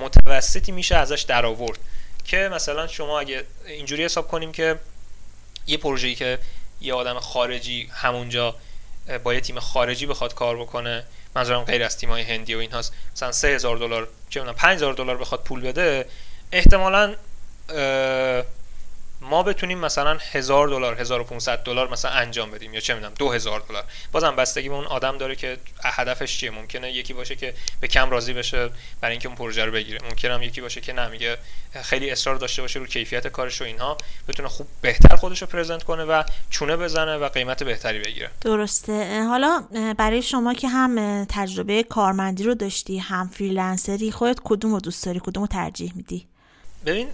[0.00, 1.78] متوسطی میشه ازش در آورد
[2.24, 4.78] که مثلا شما اگه اینجوری حساب کنیم که
[5.66, 6.38] یه پروژه‌ای که
[6.80, 8.54] یه آدم خارجی همونجا
[9.24, 11.04] با یه تیم خارجی بخواد کار بکنه
[11.36, 15.16] منظورم غیر از تیم‌های هندی و این هاست مثلا 3000 دلار چه می‌دونم 5000 دلار
[15.16, 16.06] بخواد پول بده
[16.52, 17.14] احتمالاً
[19.20, 23.84] ما بتونیم مثلا 1000 دلار 1500 دلار مثلا انجام بدیم یا چه می‌دونم 2000 دلار.
[24.12, 26.50] بازم بستگی به اون آدم داره که هدفش چیه.
[26.50, 29.98] ممکنه یکی باشه که به کم راضی بشه برای اینکه اون پروژه رو بگیره.
[30.04, 31.38] ممکنه هم یکی باشه که نمیگه
[31.82, 33.96] خیلی اصرار داشته باشه رو کیفیت کارش و اینها.
[34.28, 38.30] بتونه خوب بهتر خودش رو پرزنت کنه و چونه بزنه و قیمت بهتری بگیره.
[38.40, 39.22] درسته.
[39.22, 39.64] حالا
[39.98, 45.20] برای شما که هم تجربه کارمندی رو داشتی هم فریلنسری خودت کدوم رو دوست داری؟
[45.24, 46.26] کدوم رو ترجیح میدی؟
[46.86, 47.08] ببین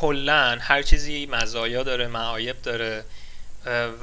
[0.00, 3.04] کلا هر چیزی مزایا داره معایب داره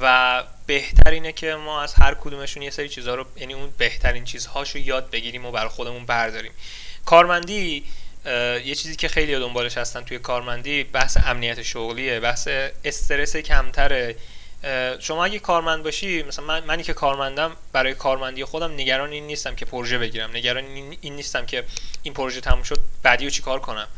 [0.00, 4.24] و بهتر اینه که ما از هر کدومشون یه سری چیزها رو یعنی اون بهترین
[4.24, 6.52] چیزهاشو یاد بگیریم و بر خودمون برداریم.
[7.04, 7.84] کارمندی
[8.64, 12.48] یه چیزی که خیلی دنبالش هستن توی کارمندی بحث امنیت شغلیه بحث
[12.84, 14.16] استرس کمتره.
[15.00, 19.54] شما اگه کارمند باشی مثلا من منی که کارمندم برای کارمندی خودم نگران این نیستم
[19.54, 20.64] که پروژه بگیرم نگران
[21.00, 21.64] این نیستم که
[22.02, 23.88] این پروژه تموم شد بعدی رو چیکار کنم؟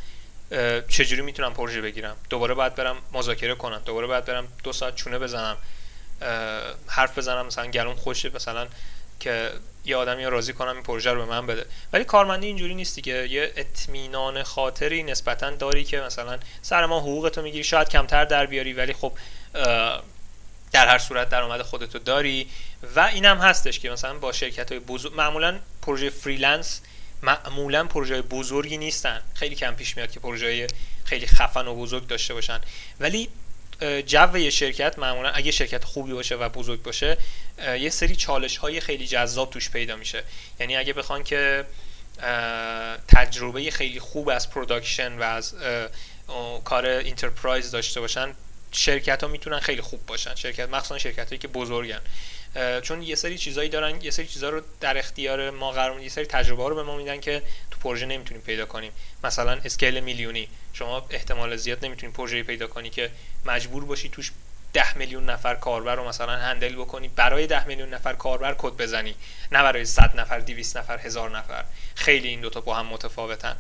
[0.89, 5.19] چجوری می‌تونم پروژه بگیرم؟ دوباره باید برم مذاکره کنم دوباره باید برم دو ساعت چونه
[5.19, 5.57] بزنم
[6.87, 8.67] حرف بزنم مثلا گلوم خوشه مثلا
[9.21, 9.53] که
[9.85, 11.67] یه آدمی راضی کنم این پروژه رو به من بده.
[11.93, 17.43] ولی کارمندی اینجوری نیستی که یه اطمینان خاطری نسبتا داری که مثلا سر ما حقوقتو
[17.43, 19.13] می‌گیری شاید کمتر در بیاری ولی خب
[20.73, 22.51] در هر صورت درآمد خودتو داری.
[22.97, 26.81] و اینم هستش که مثلا با شرکت های بزرگ معمولا پروژه freelance
[27.23, 29.23] معمولا پروژه بزرگی نیستن.
[29.35, 30.67] خیلی کم پیش میاد که پروژه
[31.05, 32.61] خیلی خفن و بزرگ داشته باشن.
[33.01, 33.29] ولی
[34.07, 37.17] تو یه شرکت معمولا اگه شرکت خوبی باشه و بزرگ باشه
[37.81, 40.25] یه سری چالش های خیلی جذاب توش پیدا میشه.
[40.61, 41.65] یعنی اگه بخوان که
[43.09, 45.55] تجربه خیلی خوب از production و از
[46.65, 48.35] کار enterprise داشته باشن
[48.73, 50.35] شرکت ها می‌تونن خیلی خوب باشن.
[50.35, 52.01] شرکت مخصوصا شرکت هایی که بزرگن.
[52.83, 56.27] چون یه سری چیزایی دارن یه سری چیزا رو در اختیار ما قرار یه سری
[56.27, 58.93] تجربه ها رو به ما میدن که تو پروژه نمی‌تونیم پیدا کنیم.
[59.25, 60.49] مثلا اسکیل میلیونی.
[60.73, 63.11] شما احتمال زیاد نمی‌تونید پروژه پیدا کنی که
[63.47, 64.33] مجبور باشی توش
[64.73, 69.15] ده میلیون نفر کاربر رو مثلا هندل بکنی برای ده میلیون نفر کاربر کد بزنی
[69.53, 71.65] نه برای 100 نفر 200 نفر هزار نفر.
[71.95, 73.57] خیلی این دوتا با هم متفاوتن.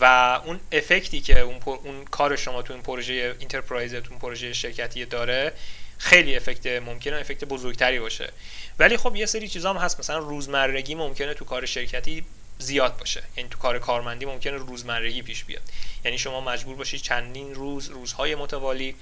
[0.00, 0.04] و
[0.44, 4.52] اون effect ی که اون, اون کار شما تو این پروژه enterprise تو اون پروژه
[4.52, 5.52] شرکتی داره
[5.98, 8.32] خیلی effect ممکنه effect بزرگتری باشه.
[8.78, 10.00] ولی خب یه سری چیزا هم هست.
[10.00, 12.24] مثلا روزمرگی ممکنه تو کار شرکتی
[12.58, 13.22] زیاد باشه.
[13.36, 15.62] یعنی تو کار کارمندی ممکنه روزمرگی پیش بیاد.
[16.04, 18.96] یعنی شما مجبور باشید چندین روز روزهای متوالی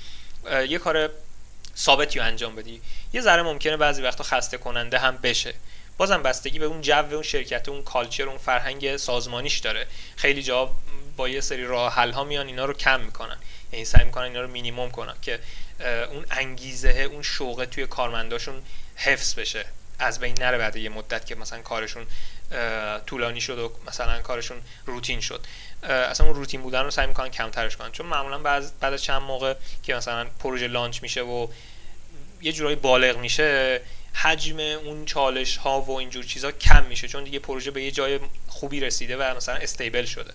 [0.68, 1.10] یه کار
[1.76, 2.80] ثابتی رو انجام بدی.
[3.12, 5.54] یه ذره ممکنه بعضی وقتا خسته کننده هم بشه.
[5.98, 9.86] بازم بستگی به اون جو اون شرکت اون culture اون فرهنگ سازمانیش داره.
[10.16, 10.70] خیلی جا
[11.16, 13.36] با یه سری راه حل ها میان اینا رو کم می‌کنن.
[13.72, 15.14] یعنی سعی می‌کنن اینا رو مینیمم کنن.
[15.22, 15.38] که
[15.80, 18.62] اون انگیزه اون شوقه توی کارمنداشون
[18.96, 19.66] حفظ بشه.
[19.98, 22.06] از بین نره بعد یه مدت که مثلا کارشون
[23.06, 25.46] طولانی شد و مثلا کارشون روتین شد.
[25.82, 27.92] اصلا اون روتین بودن رو سعی می‌کنن کمترش کنن.
[27.92, 31.48] چون معمولا بعد از چند موقع که مثلا پروژه لانچ میشه و
[32.42, 33.80] یه جورایی بالغ میشه
[34.14, 37.08] حجم اون چالش ها و اینجور چیزا کم میشه.
[37.08, 40.34] چون دیگه پروژه به یه جای خوبی رسیده و مثلا stable شده.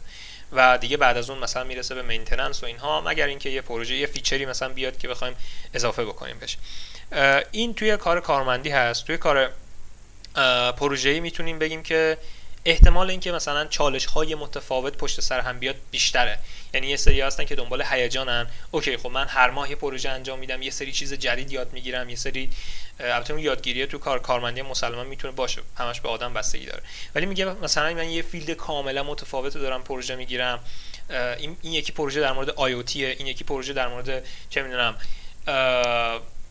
[0.51, 3.95] و دیگه بعد از اون مثلا می‌رسه به maintenance و اینها مگر اینکه یه پروژه
[3.95, 5.35] یه feature ی مثلا بیاد که بخوایم
[5.73, 6.57] اضافه بکنیم بهش.
[7.51, 9.05] این توی کار کارمندی هست.
[9.05, 9.49] توی کار
[10.77, 12.17] پروژه‌ای می‌تونیم بگیم که
[12.65, 16.39] احتمال اینکه مثلا چالش های متفاوت پشت سر هم بیاد بیشتره.
[16.73, 18.47] یعنی یه سری هستن که دنبال هیجانن.
[18.71, 22.09] okay خب من هر ماه یه پروژه انجام میدم یه سری چیز جدید یاد می‌گیرم
[22.09, 22.49] یه سری
[22.99, 26.83] البته اون یادگیری تو کار کارمندی مسلما می‌تونه باشه همش به آدم بستگی داره.
[27.15, 30.59] ولی میگه مثلا من یه field کاملا متفاوت دارم پروژه می‌گیرم.
[31.37, 34.95] این, یکی پروژه در مورد AI این یکی پروژه در مورد چه می‌دونم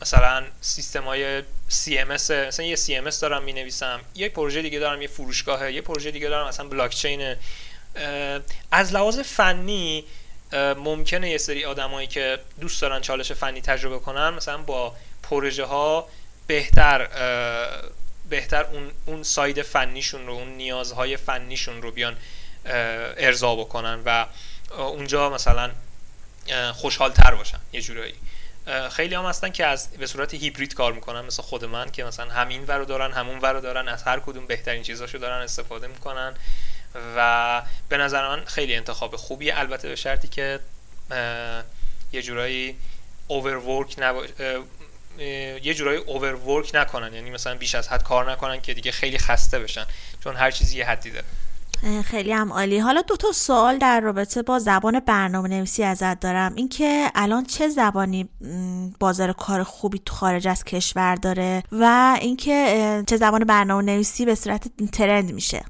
[0.02, 5.08] مثلا سیستم های CMS مثلا یه CMS دارم می نویسم یه پروژه دیگه دارم یه
[5.08, 5.72] فروشگاهه.
[5.72, 7.36] یه پروژه دیگه دارم مثلا بلاکچین
[8.70, 10.04] از لحاظ فنی
[10.76, 16.08] ممکنه یه سری آدمایی که دوست دارن چالش فنی تجربه کنن مثلا با پروژه ها
[16.46, 17.08] بهتر
[18.30, 22.16] بهتر اون اون ساید فنیشون رو اون نیازهای فنیشون رو بیان
[22.64, 24.26] ارضا بکنن و
[24.70, 25.70] اونجا مثلا
[26.72, 28.14] خوشحال تر باشن یه جورایی.
[28.90, 32.30] خیلی هم هستن که از به صورت هیبرید کار می‌کنن مثل خود من که مثلا
[32.30, 36.34] همین ور دارن همون ور دارن از هر کدوم بهترین چیزاشو دارن استفاده می‌کنن.
[37.16, 40.60] و به نظر من خیلی انتخاب خوبیه البته به شرطی که
[42.12, 42.76] یه جورایی
[43.28, 44.24] اوورورک نبا...
[45.62, 47.14] یه جورایی اوورورک نکنن.
[47.14, 49.84] یعنی مثلا بیش از حد کار نکنن که دیگه خیلی خسته بشن.
[50.24, 51.26] چون هر چیزی یه حدی داره.
[52.02, 52.78] خیلی هم عالی.
[52.78, 56.54] حالا دو تا سوال در رابطه با زبان برنامه نویسی ازت دارم.
[56.54, 58.28] اینکه الان چه زبانی
[59.00, 64.34] بازار کار خوبی تو خارج از کشور داره و اینکه چه زبان برنامه نویسی به
[64.34, 65.64] صورت ترند میشه؟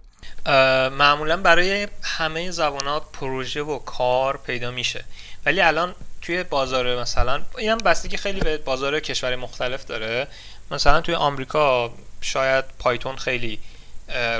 [0.92, 5.04] معمولا برای همه زبانات پروژه و کار پیدا میشه.
[5.46, 10.26] ولی الان توی بازار مثلا اینم بستگی خیلی به بازار کشور مختلف داره.
[10.70, 13.58] مثلا توی آمریکا شاید پایتون خیلی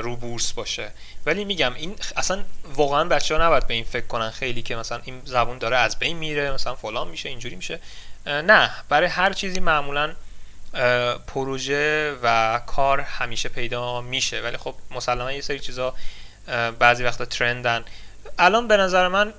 [0.01, 0.91] رو بورس باشه.
[1.25, 2.43] ولی میگم این اصلا
[2.75, 5.99] واقعا بچه ها نباید به این فکر کنن خیلی که مثلا این زبون داره از
[5.99, 7.79] بین میره مثلا فلان میشه اینجوری میشه.
[8.25, 10.13] نه برای هر چیزی معمولا
[11.27, 14.41] پروژه و کار همیشه پیدا میشه.
[14.41, 15.95] ولی خب مسلما یه سری چیزا
[16.79, 17.85] بعضی وقتا trend ن.
[18.39, 19.33] الان به نظر من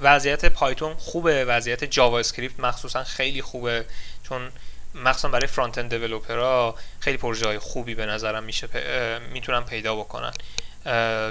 [0.00, 1.44] وضعیت Python خوبه.
[1.44, 3.84] وضعیت JavaScript مخصوصا خیلی خوبه.
[4.22, 4.52] چون
[4.94, 5.94] مخصوصا برای front-end
[7.00, 8.68] خیلی پروژه های خوبی به نظرم میشه
[9.32, 10.32] می‌تونن پیدا بکنن.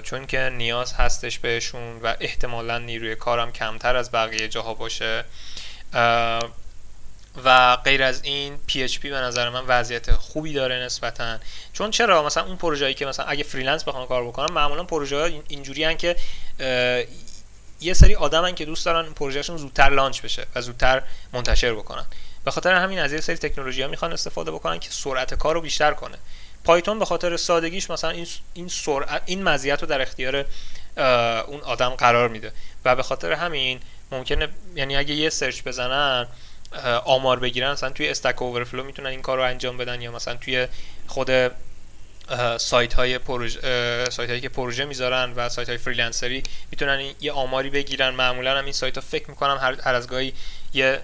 [0.02, 5.26] چون که نیاز هستش بهشون و احتمالا نیروی کارم کمتر از بقیه جاها باشه.
[7.46, 11.38] و غیر از این PHP به نظر من وضعیت خوبی داره نسبتا.
[11.74, 15.30] چون چرا؟ مثلا اون پروژه‌ای که مثلا اگه freelance بخوام کار بکنم معمولا پروژه ها
[15.48, 16.16] اینجوری که
[17.82, 21.02] یه سری آدمن که دوست دارن پروژهشون زودتر launch بشه و زودتر
[21.34, 22.06] منتشر بکنن.
[22.46, 25.62] به خاطر همین از یه سری تکنولوژی ها می‌خوان استفاده بکنن که سرعت کار رو
[25.62, 26.18] بیشتر کنه.
[26.64, 30.46] Python به خاطر سادگیش مثلا این این سرعت این مزیت رو در اختیار
[31.48, 32.52] اون آدم قرار میده.
[32.86, 33.80] و به خاطر همین
[34.12, 36.28] ممکنه یعنی اگه یه search بزنن
[37.06, 40.68] آمار بگیرن مثلا توی استک اوورفلو می‌تونن این کار رو انجام بدن یا مثلا توی
[41.08, 41.52] خود
[42.58, 47.70] سایت های پروژه سایت هایی که پروژه می‌ذارن و سایت های فریلنسری می‌تونن یه آماری
[47.70, 48.10] بگیرن.
[48.10, 50.34] معمولا هم این سایت ها فکر می‌کنم هر, هر از گاهی
[50.74, 51.00] یه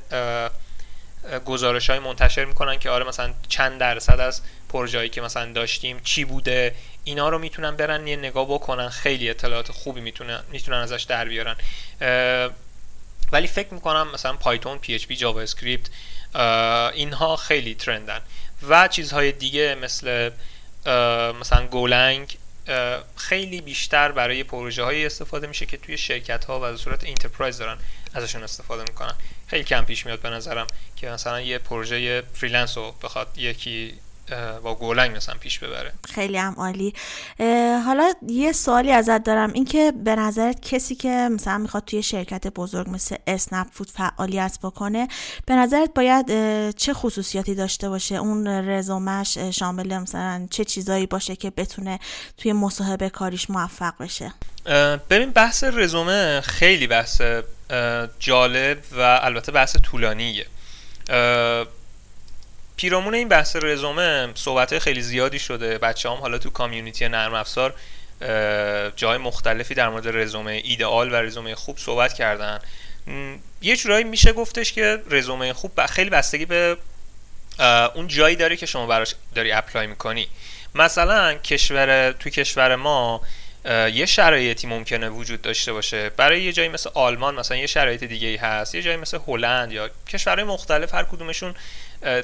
[1.45, 5.99] گزارش های منتشر می‌کنن که آره مثلا چند درصد از پروژه هایی که مثلا داشتیم
[6.03, 8.89] چی بوده اینا رو می‌تونن برن یه نگاه بکنن.
[8.89, 11.55] خیلی اطلاعات خوبی می‌تونن می‌تونن ازش در بیارن.
[13.31, 15.89] ولی فکر می‌کنم مثلا Python PHP JavaScript
[16.93, 18.21] اینها خیلی trend ن.
[18.69, 20.31] و چیزهای دیگه مثل
[21.39, 22.37] مثلا Golang
[23.15, 27.77] خیلی بیشتر برای پروژه های استفاده میشه که توی شرکت ها به صورت enterprise دارن
[28.13, 29.13] ازشون استفاده می‌کنن.
[29.47, 33.93] خیلی کم پیش میاد به نظرم که مثلا یه پروژه freelance رو بخواد یکی
[34.63, 35.91] با Golang مثلا پیش ببره.
[36.13, 36.93] خیلی هم عالی.
[37.85, 39.53] حالا یه سوالی ازت دارم.
[39.53, 45.07] اینکه به نظرت کسی که مثلا می‌خواد توی شرکت بزرگ مثل اسنپ فود فعالیت بکنه
[45.45, 46.27] به نظرت باید
[46.75, 51.99] چه خصوصیاتی داشته باشه؟ اون رزومش شامل مثلا چه چیزایی باشه که بتونه
[52.37, 54.33] توی مصاحبه کاریش موفق بشه؟
[55.09, 57.21] ببین بحث رزومه خیلی بحث
[58.19, 60.45] جالب و البته بحث طولانیه.
[62.77, 65.77] پیرامون این بحث رزومه صحبت خیلی زیادی شده.
[65.77, 67.73] بچه هم حالا تو کامیونیتی نرم افزار
[68.95, 72.59] جای مختلفی در مورد رزومه ایدئال و رزومه خوب صحبت کردن.
[73.61, 76.77] یه جورایی میشه گفتش که رزومه خوب خیلی بستگی به
[77.95, 80.27] اون جایی داره که شما براش داری اپلای می‌کنی.
[80.75, 83.21] مثلا کشور تو کشور ما
[83.93, 86.09] یه شرایطی ممکنه وجود داشته باشه.
[86.09, 89.71] برای یه جایی مثل آلمان مثلا یه شرایط دیگه ای هست یه جایی مثل هلند
[89.71, 91.55] یا کشورهای مختلف هر کدومشون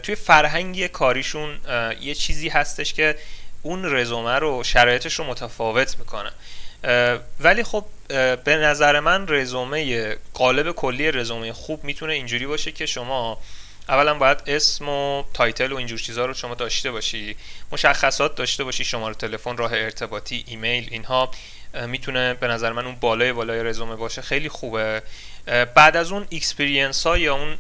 [0.03, 1.59] توی فرهنگی کاریشون
[2.01, 3.15] یه چیزی هستش که
[3.61, 6.31] اون رزومه رو شرایطش رو متفاوت می‌کنه.
[7.39, 7.85] ولی خب
[8.43, 13.41] به نظر من رزومه قالب کلی رزومه خوب می‌تونه اینجوری باشه که شما
[13.89, 17.35] اولا باید اسم و title و اینجور چیزها رو شما داشته باشی
[17.71, 21.31] مشخصات داشته باشی شماره تلفن راه ارتباطی ایمیل اینها.
[21.87, 24.21] می‌تونه به نظر من اون بالای بالای رزومه باشه.
[24.21, 25.01] خیلی خوبه.
[25.75, 27.57] بعد از اون experience ها یا اون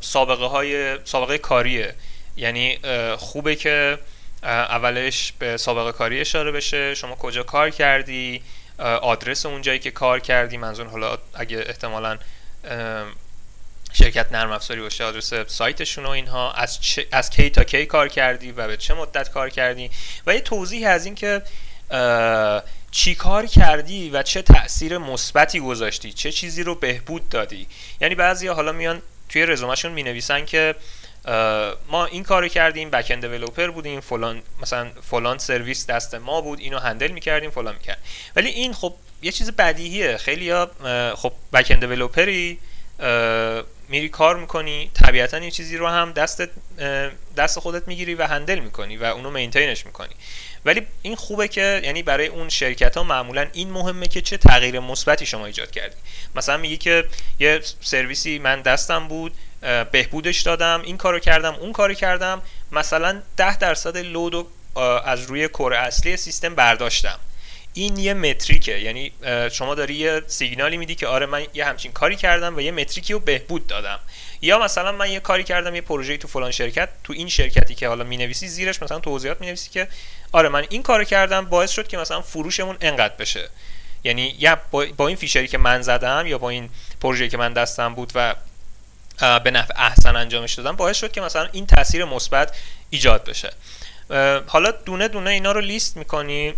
[0.00, 1.94] سابقه های سابقه کاریه.
[2.36, 2.78] یعنی
[3.16, 3.98] خوبه که
[4.42, 6.94] اولش به سابقه کاری اشاره بشه.
[6.94, 8.42] شما کجا کار کردی؟
[8.78, 10.56] آدرس اون جایی که کار کردی.
[10.56, 12.18] منظور حالا اگه احتمالا
[13.92, 16.52] شرکت نرم افزاری باشه آدرس سایتشون و اینها.
[16.52, 16.78] از,
[17.12, 19.90] از کی تا کی کار کردی و به چه مدت کار کردی؟
[20.26, 21.42] و یه توضیح از این که
[22.90, 27.66] چی کار کردی و چه تاثیر مثبتی گذاشتی؟ چه چیزی رو بهبود دادی؟
[28.00, 30.74] یعنی بعضی حالا میان توی رزومهشون می نویسن که
[31.88, 36.78] ما این کارو کردیم back-end developer بودیم فلان مثلا فلان سرویس دست ما بود اینو
[36.78, 37.98] handle می‌کردیم فلان می‌کرد
[38.36, 40.16] ولی این خب یه چیز بدیهیه.
[40.16, 40.70] خیلی ها
[41.14, 42.58] خب back-end developer ی
[43.88, 46.42] میری کار می‌کنی طبیعتا یه چیزی رو هم دست
[47.36, 50.14] دست خودت می‌گیری و handle می‌کنی و اونو maintain ش می‌کنی.
[50.66, 54.80] ولی این خوبه که یعنی برای اون شرکت ها معمولا این مهمه که چه تغییر
[54.80, 55.96] مثبتی شما ایجاد کردی.
[56.34, 57.04] مثلا میگی که
[57.38, 59.32] یه سرویسی من دستم بود
[59.92, 62.42] بهبودش دادم این کارو کردم اون کارو کردم
[62.72, 64.46] مثلا ده درصد لود
[65.04, 67.18] از روی کور اصلی سیستم برداشتم.
[67.74, 68.78] این یه متریکه.
[68.78, 69.12] یعنی
[69.52, 73.12] شما داری یه سیگنالی میدی که آره من یه همچین کاری کردم و یه متریکی
[73.12, 74.00] رو بهبود دادم.
[74.40, 77.88] یا مثلا من یه کاری کردم یه پروژه تو فلان شرکت تو این شرکتی که
[77.88, 79.88] حالا می‌نویسی زیرش مثلا توضیحات می‌نویسی که
[80.32, 83.48] آره من این کارو کردم باعث شد که مثلا فروشمون انقدر بشه.
[84.04, 84.58] یعنی یا
[84.96, 86.68] با این feature ی که من زدم یا با این
[87.00, 88.34] پروژه که من دستم بود و
[89.44, 92.56] به نحو احسن انجامش دادم باعث شد که مثلا این تاثیر مثبت
[92.90, 93.52] ایجاد بشه.
[94.46, 96.54] حالا دونه دونه اینا رو لیست می‌کنی؟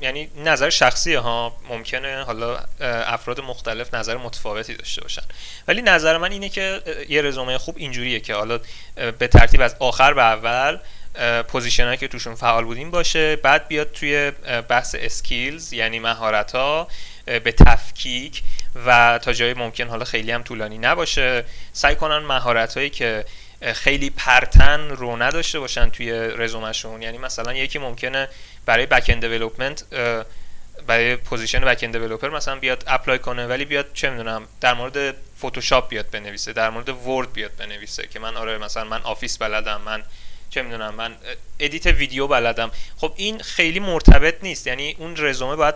[0.00, 5.22] یعنی نظر شخصی ها ممکنه حالا افراد مختلف نظر متفاوتی داشته باشن.
[5.68, 8.60] ولی نظر من اینه که یه رزومه خوب اینجوریه که حالا
[9.18, 10.78] به ترتیب از آخر به اول
[11.42, 14.30] position که توشون فعال بودیم باشه بعد بیاد توی
[14.68, 16.88] بحث skills یعنی مهارت ها
[17.26, 18.42] به تفکیک
[18.86, 21.44] و تا جای ممکن حالا خیلی هم طولانی نباشه.
[21.72, 23.24] سعی کنن مهارت هایی که
[23.72, 28.28] خیلی پرتن رو نداشته باشن توی رزومشون یعنی مثلا یکی ممکنه
[28.66, 29.84] برای back-end development
[30.86, 35.88] برای position back-end developer مثلا بیاد apply کنه ولی بیاد چه می‌دونم در مورد فتوشاپ
[35.88, 40.02] بیاد بنویسه در مورد Word بیاد بنویسه که من آره مثلا من Office بلدم من
[40.50, 41.16] چه می‌دونم من
[41.60, 42.70] edit ویدیو بلدم.
[42.96, 44.66] خب این خیلی مرتبط نیست.
[44.66, 45.74] یعنی اون رزومه باید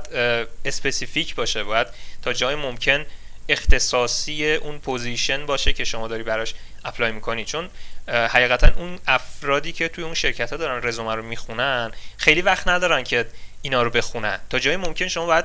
[0.64, 1.86] specific باشه باید
[2.22, 3.06] تا جای ممکن
[3.48, 7.44] اختصاصی اون position باشه که شما داری براش apply می‌کنی.
[7.44, 7.68] چون
[8.08, 13.02] حقیقتا اون افرادی که توی اون شرکت ها دارن رزومه رو می‌خونن خیلی وقت ندارن
[13.02, 13.26] که
[13.62, 14.40] اینا رو بخونن.
[14.50, 15.44] تا جای ممکن شما باید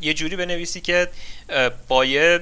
[0.00, 1.08] یه جوری بنویسی که
[1.88, 2.40] با یه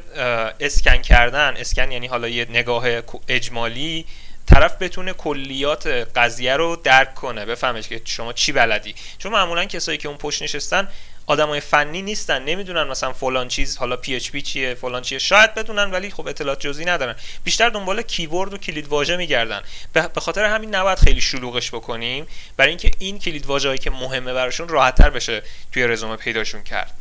[0.61, 2.87] اسکن کردن اسکن یعنی حالا یه نگاه
[3.29, 4.07] اجمالی
[4.47, 5.87] طرف بتونه کلیات
[6.17, 8.95] قضیه رو درک کنه بفهمش که شما چی بلدی.
[9.19, 10.89] چون معمولا کسایی که اون پشت نشستن
[11.27, 15.55] آدمای فنی نیستن نمی‌دونن مثلا فلان چیز حالا پی اچ پی چیه فلان چیه شاید
[15.55, 17.15] بدونن ولی خب اطلاعات جزئی ندارن.
[17.45, 19.63] بیشتر دنبال کیورد و کلید واژه میگردن.
[19.93, 22.27] به خاطر همین نباید خیلی شلوغش بکنیم.
[22.57, 25.43] برای اینکه این کلید واژه‌ای که مهمه براشون راحتتر بشه
[25.73, 26.93] توی رزومه پیداشون کرد.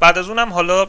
[0.00, 0.88] بعد از اونم حالا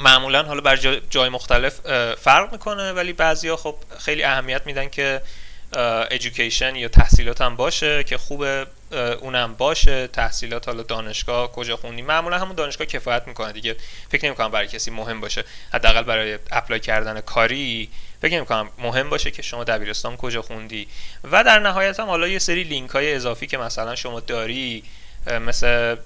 [0.00, 0.76] معمولا حالا بر
[1.10, 1.80] جای مختلف
[2.14, 5.22] فرق می‌کنه ولی بعضیا خب خیلی اهمیت میدن که
[6.10, 8.66] education یا تحصیلات هم باشه که خوبه
[9.20, 10.06] اونم باشه.
[10.06, 13.76] تحصیلات حالا دانشگاه کجا خوندی؟ معمولا همون دانشگاه کفایت می‌کنه دیگه.
[14.10, 15.44] فکر نمی‌کنم برای کسی مهم باشه.
[15.72, 17.90] حداقل برای apply کردن کاری
[18.22, 20.88] فکر نمی‌کنم مهم باشه که شما دبیرستان کجا خوندی.
[21.32, 24.84] و در نهایت هم حالا یه سری لینک های اضافی که مثلا شما داری
[25.40, 25.96] مثل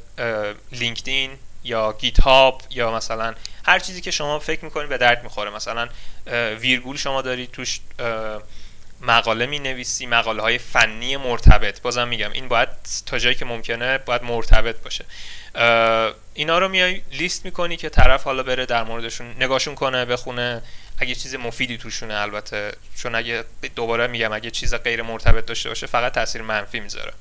[0.73, 1.31] لینکدین
[1.65, 3.35] یا گیت هاب یا مثلا
[3.65, 5.51] هر چیزی که شما فکر می‌کنید به درد می‌خوره.
[5.51, 5.89] مثلا
[6.61, 7.81] ویرگول شما دارید توش
[9.01, 11.81] مقاله می نویسی مقاله های فنی مرتبط.
[11.81, 12.69] بازم میگم این باید
[13.07, 15.05] تا جایی که ممکنه باید مرتبط باشه.
[16.35, 20.63] اینا رو میای لیست می‌کنی که طرف حالا بره در موردشون نگاهشون کنه بخونه.
[20.99, 22.73] اگه چیز مفیدی توشونه البته.
[22.97, 23.45] چون اگه
[23.77, 27.13] دوباره میگم اگه چیز غیر مرتبط داشته باشه فقط تاثیر منفی می‌ذاره.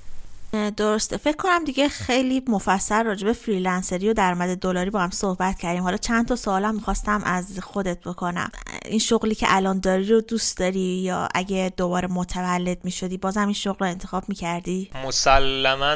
[0.78, 1.18] درسته.
[1.18, 5.84] فکر کنم دیگه خیلی مفصل راجع به فریلنسری و درآمد دلاری با هم صحبت کردیم.
[5.84, 8.52] حالا چند تا سوالم می‌خواستم از خودت بکنم.
[8.86, 13.54] این شغلی که الان داری رو دوست داری یا اگه دوباره متولد می‌شدی بازم این
[13.54, 15.96] شغل رو انتخاب می‌کردی؟ مسلما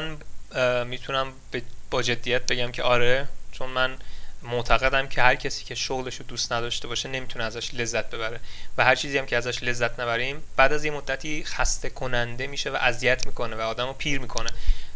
[0.84, 1.26] می‌تونم
[1.90, 3.90] با جدیت بگم که آره چون من
[4.42, 8.40] معتقدم که هر کسی که شغلش رو دوست نداشته باشه نمی‌تونه ازش لذت ببره.
[8.78, 12.70] و هر چیزی هم که ازش لذت نبریم بعد از یه مدتی خسته کننده میشه
[12.70, 14.50] و اذیت می‌کنه و آدمو پیر می‌کنه.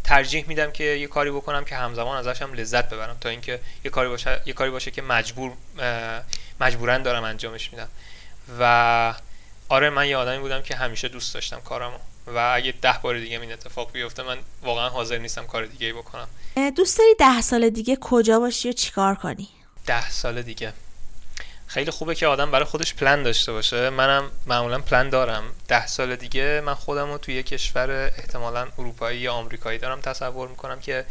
[0.05, 3.91] ترجیح میدم که یه کاری بکنم که همزمان ازش هم لذت ببرم تا اینکه یه
[3.91, 5.53] کاری باشه یه کاری باشه که مجبور
[6.61, 7.89] مجبورا دارم انجامش میدم.
[8.61, 9.15] و
[9.69, 13.41] آره من یه آدمی بودم که همیشه دوست داشتم کارمو و اگه ده بار دیگه
[13.41, 16.29] این اتفاق بیفته من واقعا حاضر نیستم کار دیگه ای بکنم
[16.77, 19.49] دوست داری ده سال دیگه کجا باشی و چیکار کنی؟
[19.87, 20.73] ده سال دیگه.
[21.67, 23.91] خیلی خوبه که آدم برای خودش پلن داشته باشه.
[23.91, 25.45] منم معمولا پلن دارم.
[25.69, 30.81] ده سال دیگه من خودم رو توی کشور احتمالا اروپایی یا آمریکایی دارم تصور می‌کنم
[30.81, 31.05] که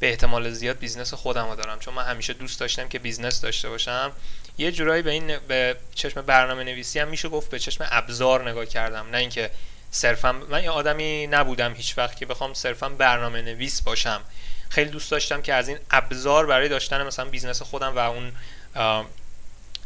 [0.00, 1.78] به احتمال زیاد business خودم رو دارم.
[1.78, 4.12] چون من همیشه دوست داشتم که business داشته باشم.
[4.58, 8.66] یه جورایی به این به چشم برنامه نویسی هم میشه گفت به چشم ابزار نگاه
[8.66, 9.06] کردم.
[9.10, 9.50] نه اینکه
[9.90, 14.20] صرفا من یه آدمی نبودم هیچ وقت که بخوام صرفا برنامه نویس باشم.
[14.68, 18.32] خیلی دوست داشتم که از این ابزار برای داشتن مثلا business خودم و اون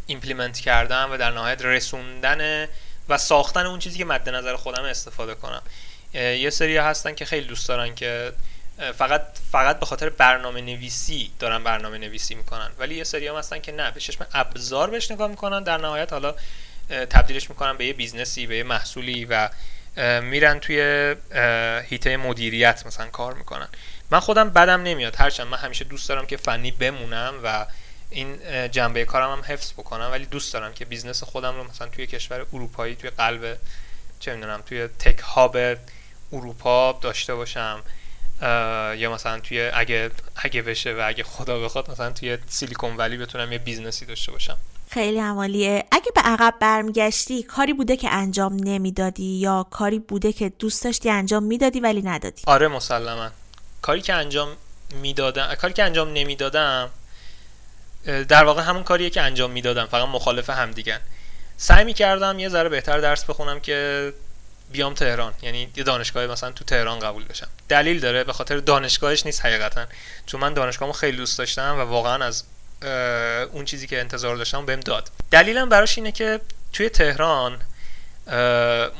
[0.07, 2.68] implement کردن و در نهایت رسوندن
[3.09, 5.62] و ساختن اون چیزی که مد نظر خودم استفاده کنم.
[6.14, 8.32] یه سری هستن که خیلی دوست دارن که
[8.98, 12.70] فقط فقط به خاطر برنامه نویسی دارن برنامه نویسی می‌کنن.
[12.78, 15.62] ولی یه سری هم هستن که نه به چشم ابزار بهش نگاه می‌کنن.
[15.62, 16.34] در نهایت حالا
[16.88, 19.48] تبدیلش می‌کنن به یه business ی به یه محصولی و
[20.22, 20.78] میرن توی
[21.88, 23.68] هیئت مدیریت مثلا کار می‌کنن.
[24.11, 25.16] من خودم بدم نمیاد.
[25.16, 27.66] هرچند من همیشه دوست دارم که فنی بمونم و
[28.11, 28.38] این
[28.70, 32.47] جنبه کارم هم حفظ بکنم ولی دوست دارم که business خودم رو مثلا توی کشور
[32.53, 33.59] اروپایی توی قلب
[34.20, 35.57] چه می‌دونم توی tech hub
[36.32, 37.82] اروپا داشته باشم.
[38.97, 43.53] یا مثلا توی اگه اگه بشه و اگه خدا بخواد مثلا توی Silicon Valley بتونم
[43.53, 44.57] یه business ی داشته باشم.
[44.95, 50.49] خیلی عالیه اگه به عقب برمیگشتی کاری بوده که انجام نمی‌دادی یا کاری بوده که
[50.49, 53.30] دوست داشتی انجام می‌دادی ولی ندادی؟ آره مسلما.
[53.82, 54.49] کاری که انجام
[55.01, 56.90] می‌دادم کاری که انجام نمی‌دادم
[58.05, 61.01] در واقع همون کاریه که انجام می‌دادم فقط مخالف هم دیگن
[61.57, 64.12] سعی می‌کردم یه ذره بهتر درس بخونم که
[64.72, 65.32] بیام تهران.
[65.42, 67.49] یعنی یه دانشگاه مثلا تو تهران قبول بشم.
[67.68, 69.86] دلیل داره به خاطر دانشگاهش نیست حقیقتا.
[70.26, 72.45] چون من دانشگاهمو خیلی دوست داشتم و واقعا از
[73.53, 75.11] اون چیزی که انتظار داشتم بهم داد.
[75.31, 76.41] دلیلم براش اینه که
[76.72, 77.61] توی تهران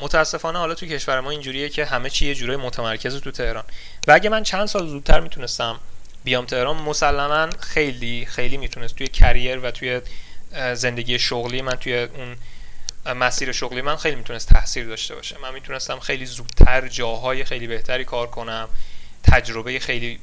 [0.01, 3.65] متاسفانه حالا توی کشور ما اینجوریه که همه چی یه جورای متمرکز تو تهران.
[4.07, 5.81] و اگه من چند سال زودتر می‌تونستم
[6.25, 8.97] بیام تهران مسلما خیلی خیلی می‌تونست.
[8.97, 10.01] توی کریر و توی
[10.75, 12.37] زندگی شغلی من توی اون
[13.17, 15.39] مسیر شغلی من خیلی می‌تونست تاثیر داشته باشه.
[15.39, 18.69] من می‌تونستم خیلی زودتر جاهای خیلی بهتری کار کنم.
[19.23, 20.21] تجربه خیلی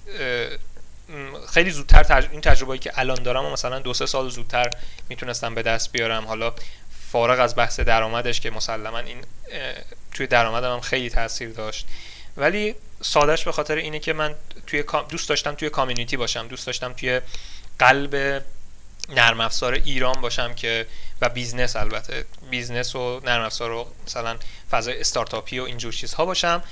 [1.53, 2.28] خیلی زودتر تج...
[2.32, 4.72] این تجربه‌ای که الان دارم و مثلا دو سه سال زودتر
[5.09, 6.26] می‌تونستم به دست بیارم.
[6.26, 6.53] حالا
[7.11, 9.18] فارغ از بحث درآمدش که مسلما این
[10.14, 11.88] توی درآمدم هم خیلی تاثیر داشت.
[12.38, 14.35] ولی سادش به خاطر اینه که من
[14.68, 16.48] توی دوست داشتم توی کامیونیتی باشم.
[16.48, 17.22] دوست داشتم توی
[17.80, 18.44] قلب
[19.10, 20.88] نرم افزار ایران باشم که
[21.22, 24.38] و business البته business و نرم افزار و مثلا
[24.72, 26.64] فضای استارتاپی و اینجور چیزها باشم.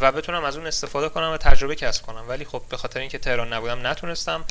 [0.00, 2.24] و بتونم از اون استفاده کنم و تجربه کسب کنم.
[2.28, 4.44] ولی خب به خاطر اینکه تهران نبودم نتونستم.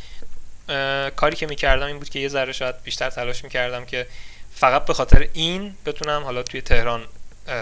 [1.15, 4.07] کاری که می‌کردم این بود که یه ذره شاید بیشتر تلاش می‌کردم که
[4.51, 7.05] فقط به خاطر این بتونم حالا توی تهران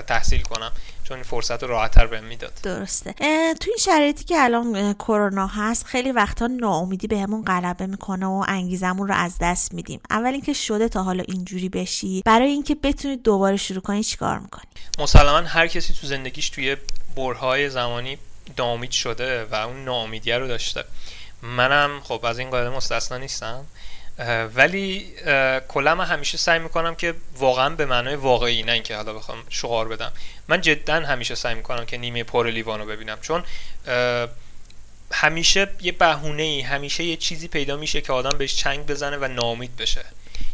[0.08, 0.72] تحصیل کنم.
[1.04, 2.54] چون این فرصت رو راحتتر بهم می‌داد.
[2.64, 3.14] درسته.
[3.60, 9.08] تو این شرایطی که الان کرونا هست خیلی وقتا ناامیدی بهمون غلبه می‌کنه و انگیزمون
[9.08, 10.00] رو از دست میدیم.
[10.10, 12.22] اول اینکه شده تا حالا اینجوری بشی.
[12.26, 14.66] برای اینکه بتونید دوباره شروع کنی چیکار می‌کنی؟
[15.00, 16.78] مسلما هر کسی تو زندگیش توی
[17.16, 18.18] برهای زمانی
[18.58, 20.84] ناامید شده و اون ناامیدی رو داشته.
[21.42, 23.66] منم خب از این قاعده مستثنا نیستم
[24.56, 25.14] ولی
[25.68, 29.88] کلا من همیشه سعی می‌کنم که واقعا به معنای واقعی نه اینکه حالا بخوام شعار
[29.88, 30.12] بدم.
[30.48, 33.44] من جدا همیشه سعی می‌کنم که نیمه پر لیوان رو ببینم چون
[35.12, 39.28] همیشه یه بهونه ای همیشه یه چیزی پیدا میشه که آدم بهش چنگ بزنه و
[39.28, 40.06] نامید بشه.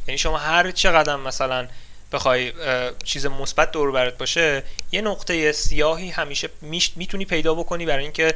[0.08, 1.68] یعنی شما هر چقدر مثلا
[2.12, 2.54] بخوای
[3.04, 6.50] چیز مثبت دور برات باشه یه نقطه سیاهی همیشه
[6.96, 8.34] می‌تونی پیدا بکنی برای اینکه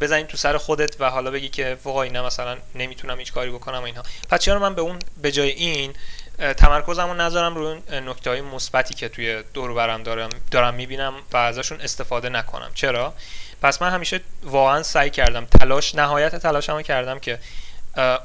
[0.00, 3.82] بزنی تو سر خودت و حالا بگی که فوق اینا مثلا نمی‌تونم هیچ کاری بکنم
[3.82, 5.94] اینها پس چرا من به اون به جای این
[6.56, 11.80] تمرکزمو نذارم روی نکته های مثبتی که توی دور برم دارم دارم می‌بینم و ازشون
[11.80, 12.70] استفاده نکنم.
[12.74, 13.14] چرا؟
[13.62, 17.38] پس من همیشه واقعا سعی کردم تلاش نهایت تلاشمو کردم که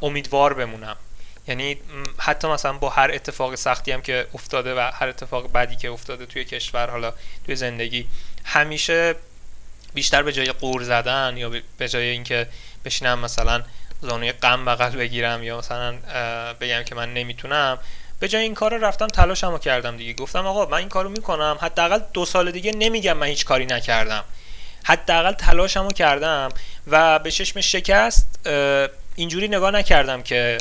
[0.02, 0.96] امیدوار بمونم.
[1.52, 1.78] یعنی
[2.18, 6.26] حتی مثلا با هر اتفاق سختی هم که افتاده و هر اتفاق بدی که افتاده
[6.26, 7.14] توی کشور حالا
[7.46, 8.08] توی زندگی
[8.46, 9.16] همیشه
[9.94, 12.48] بیشتر به جای قور زدن یا به جای اینکه
[12.86, 13.64] بشینم مثلا
[14.02, 15.96] زانوی غم بغل بگیرم یا مثلا
[16.62, 17.78] بگم که من نمی‌تونم
[18.20, 20.14] به جای این کار رفتم تلاشمو کردم دیگه.
[20.14, 21.58] گفتم آقا من این کارو می‌کنم.
[21.62, 24.24] حداقل دو سال دیگه نمیگم من هیچ کاری نکردم.
[24.84, 26.50] حداقل تلاشمو کردم
[26.88, 28.48] و به چشم شکست
[29.16, 30.58] اینجوری نگاه نکردم که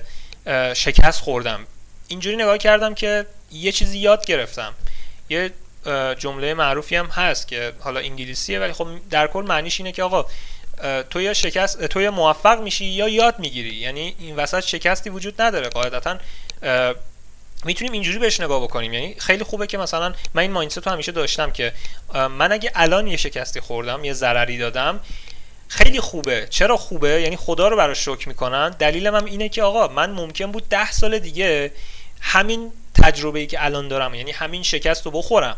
[0.74, 1.66] شکست خوردم.
[2.08, 4.74] اینجوری نگاه کردم که یه چیزی یاد گرفتم.
[5.28, 5.50] یه
[6.18, 10.26] جمله معروفی هم هست که حالا انگلیسیه ولی خب در کل معنیش اینه که آقا
[11.10, 13.74] تو یا شکست تو یا موفق میشی یا یاد می‌گیری.
[13.74, 15.68] یعنی این وسط شکستی وجود نداره.
[15.68, 16.18] قاعدتا
[17.64, 18.92] می‌تونیم اینجوری بهش نگاه بکنیم.
[18.92, 21.72] یعنی خیلی خوبه که مثلا من این مایندست رو همیشه داشتم که
[22.14, 25.00] من اگه الان یه شکستی خوردم یه ضرری دادم
[25.70, 26.46] خیلی خوبه.
[26.50, 28.70] چرا خوبه؟ یعنی خدا رو براش شکر می‌کنن.
[28.70, 31.72] دلیلم هم اینه که آقا من ممکن بود ده سال دیگه
[32.20, 35.56] همین تجربه ای که الان دارم یعنی همین شکست رو بخورم.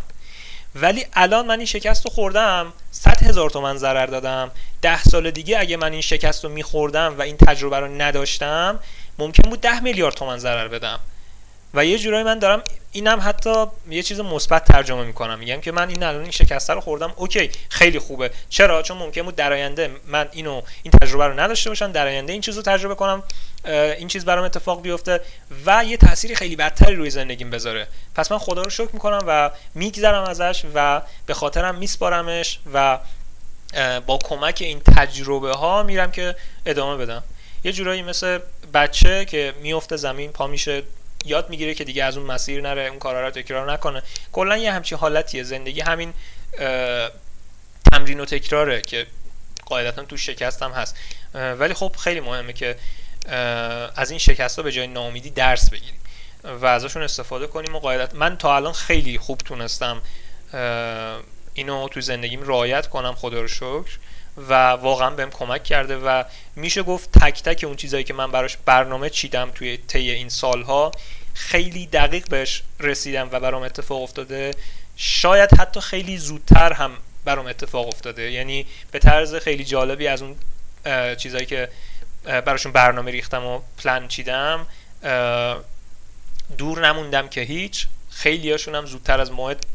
[0.75, 4.51] ولی الان من این شکست رو خوردم 100 هزار تومن ضرر دادم.
[4.83, 8.79] ده سال دیگه اگه من این شکست رو میخوردم و این تجربه رو نداشتم
[9.19, 11.01] ممکن بود ده میلیارد تومن ضرر بدم.
[11.75, 12.63] و یه جورایی من دارم
[12.93, 15.39] اینم حتی یه چیز مثبت ترجمه می‌کنم.
[15.39, 17.13] میگم که من این الان این شکسته رو خوردم.
[17.17, 18.31] اوکی خیلی خوبه.
[18.49, 22.33] چرا؟ چون ممکن بود در آینده من اینو این تجربه رو نداشته باشم در آینده
[22.33, 23.23] این چیز رو تجربه کنم
[23.99, 25.21] این چیز برام اتفاق بیفته
[25.67, 27.87] و یه تاثیری خیلی بدتری روی زندگیم بذاره.
[28.15, 32.99] پس من خدا رو شکر می‌کنم و میگذرم ازش و به خاطرم میسپارمش و
[34.07, 36.37] با کمک این تجربه ها میرم که
[36.67, 37.23] ادامه بدم.
[37.65, 38.39] یه جورایی مثل
[38.75, 40.83] بچه که میفته زمین پا میشه
[41.25, 44.03] یاد می‌گیره که دیگه از اون مسیر نره اون کارا رو تکرار نکنه.
[44.33, 45.43] کلا یه همچین حالتیه.
[45.43, 46.13] زندگی همین
[47.93, 49.07] تمرین و تکراره که
[49.67, 50.97] قاعدتا تو شکست هم هست
[51.35, 52.77] ولی خب خیلی مهمه که
[53.97, 56.01] از این شکست ها به جای ناامیدی درس بگیریم
[56.45, 60.03] و ازشون استفاده کنیم و قاعدت من تا الان خیلی خوب تونستم
[61.55, 63.15] اینو تو زندگیم رعایت کنم.
[63.15, 63.99] خدا رو شکر.
[64.37, 66.25] و واقعا بهم کمک کرده و
[66.57, 70.93] میشه گفت تک تک اون چیزایی که من براش برنامه چیدم توی طی این سالها
[71.35, 74.55] خیلی دقیق بهش رسیدم و برام اتفاق افتاده.
[74.97, 76.91] شاید حتی خیلی زودتر هم
[77.25, 78.31] برام اتفاق افتاده.
[78.31, 80.37] یعنی به طرز خیلی جالبی از اون
[81.17, 81.69] چیزایی که
[82.25, 84.67] براشون برنامه ریختم و پلان چیدم
[86.59, 87.87] دور نموندم که هیچ.
[88.11, 89.67] خیلی هاشون هم زودتر از موعد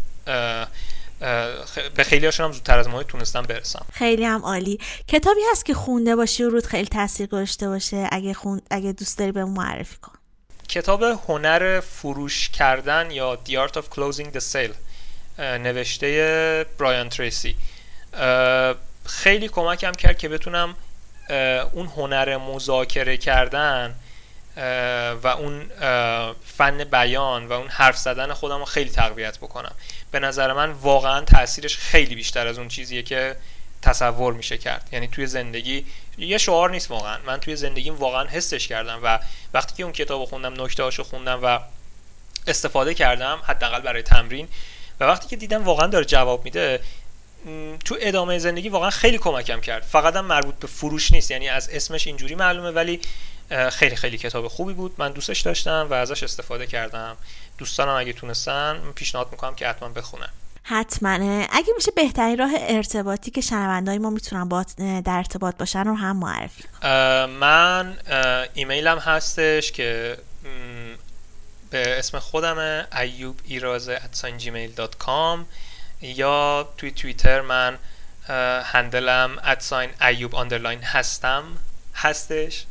[1.96, 3.86] به خیلی هاشون هم زودتر از ما تونستم برسم.
[3.94, 4.80] خیلی هم عالی.
[5.08, 8.08] کتابی هست که خونده باشی و رود خیلی تاثیر گذاشته باشه.
[8.12, 8.62] اگه خون...
[8.72, 10.12] اگه دوست داری به معرفی کن.
[10.70, 14.74] کتاب هنر فروش کردن یا The Art of Closing the Sale
[15.40, 17.56] نوشته برایان تریسی.
[19.06, 20.76] خیلی کمکم کرد که بتونم
[21.74, 23.96] اون هنر مذاکره کردن
[25.24, 25.70] و اون
[26.46, 29.76] فن بیان و اون حرف زدن خودم رو خیلی تقویت بکنم.
[30.12, 33.36] به نظر من واقعا تاثیرش خیلی بیشتر از اون چیزیه که
[33.82, 34.90] تصور میشه کرد.
[34.92, 35.86] یعنی توی زندگی
[36.18, 37.18] یه شعار نیست واقعا.
[37.26, 39.20] من توی زندگیم واقعا حسش کردم و
[39.54, 41.60] وقتی که اون کتاب خوندم نکته خوندم و
[42.48, 44.48] استفاده کردم حداقل برای تمرین
[45.00, 46.80] و وقتی که دیدم واقعا داره جواب میده
[47.86, 49.84] تو ادامه زندگی واقعا خیلی کمکم کرد.
[49.84, 51.32] فقط هم مربوط به فروش نیست.
[51.32, 53.02] یعنی از اسمش اینجوری معلومه ولی
[53.72, 54.96] خیلی خیلی کتاب خوبی بود.
[54.98, 57.18] من دوستش داشتم و ازش استفاده کردم.
[57.58, 60.30] دوستانم اگه تونستن پیشنهاد می‌کنم که حتما بخونن.
[60.64, 61.46] حتما.
[61.52, 66.18] اگه میشه بهترین راه ارتباطی که شنوندهای ما می‌تونن با در ارتباط باشن رو هم
[66.18, 66.64] معرفی
[67.40, 67.98] من
[68.54, 70.18] ایمیلم هستش که
[71.70, 74.00] به اسم خودمه ایوب ایرازه
[76.02, 77.78] یا توی توییتر من
[78.64, 81.44] handle م at sign ایوب underline هستم
[81.96, 82.66] هستش.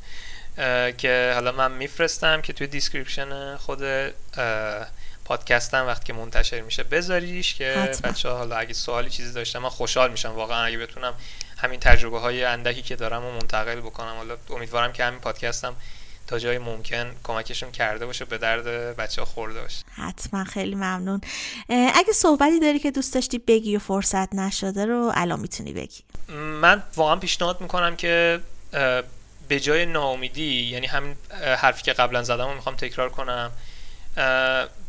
[0.99, 3.83] که حالا من میفرستم که توی description خود
[5.25, 9.69] پادکستم وقتی که منتشر میشه بذاریش که بچه ها حالا اگه سوالی چیزی داشتم من
[9.69, 10.33] خوشحال میشم.
[10.33, 11.15] واقعا اگه بتونم
[11.57, 14.17] همین تجربه های اندکی که دارم و منتقل بکنم.
[14.17, 15.77] حالا امیدوارم که همین پادکستم
[16.27, 19.85] تا جای ممکن کمکشون کرده باشه به درد بچه ها خورده باشه.
[19.95, 21.21] حتما خیلی ممنون.
[21.69, 26.01] اگه صحبتی داری که دوست داشتی بگی و فرصت نشده رو الان می‌تونی بگی.
[26.35, 28.41] من واقعا پیشنهاد می‌کنم که
[29.49, 31.17] به جای ناامیدی یعنی همین
[31.59, 33.51] حرفی که قبلا زدم رو می‌خوام تکرار کنم.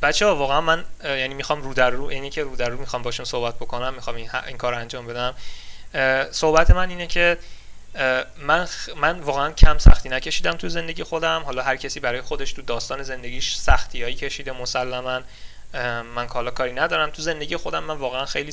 [0.02, 3.02] بچه ها واقعا من یعنی می‌خوام رو در رو اینی که رو در رو می‌خوام
[3.02, 5.36] باشون صحبت بکنم می‌خوام این, این کار انجام بدم.
[6.32, 7.38] صحبت من اینه که
[8.38, 11.44] من من واقعا کم سختی نکشیدم تو زندگی خودم.
[11.46, 15.22] حالا هر کسی برای خودش تو داستان زندگیش سختی هایی کشیده مسلما.
[16.16, 17.10] من کالا کاری ندارم.
[17.10, 18.52] تو زندگی خودم من واقعا خیلی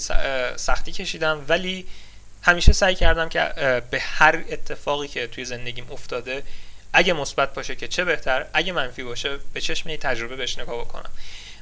[0.57, 1.45] سختی کشیدم.
[1.49, 1.87] ولی
[2.45, 3.53] همیشه سعی کردم که
[3.91, 6.43] به هر اتفاقی که توی زندگیم افتاده
[6.93, 11.11] اگه مثبت باشه که چه بهتر اگه منفی باشه به چشم تجربه بهش نگاه بکنم.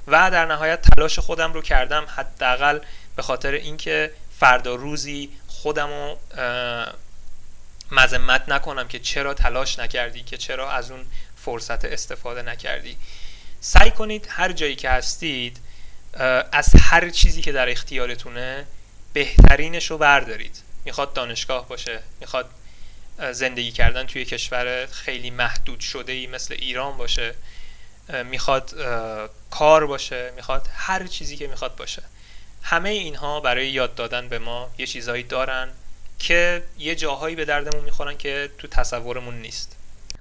[0.07, 2.81] و در نهایت تلاش خودم رو کردم حداقل
[3.17, 6.19] به خاطر اینکه فردا روزی خودم رو
[7.91, 11.05] مذمت نکنم که چرا تلاش نکردی که چرا از اون
[11.37, 12.97] فرصت استفاده نکردی.
[13.61, 15.61] سعی کنید هر جایی که هستید
[16.53, 18.67] از هر چیزی که در اختیارتونه
[19.13, 20.59] بهترینش رو بردارید.
[20.85, 22.51] می‌خواد دانشگاه باشه می‌خواد
[23.33, 27.35] زندگی کردن توی کشور خیلی محدود شده ای مثل ایران باشه
[28.25, 28.75] می‌خواد
[29.51, 32.03] کار باشه می‌خواد هر چیزی که می‌خواد باشه.
[32.63, 35.69] همه اینها برای یاد دادن به ما یه چیزهایی دارن
[36.19, 39.77] که یه جاهایی به دردمون می‌خورن که تو تصورمون نیست.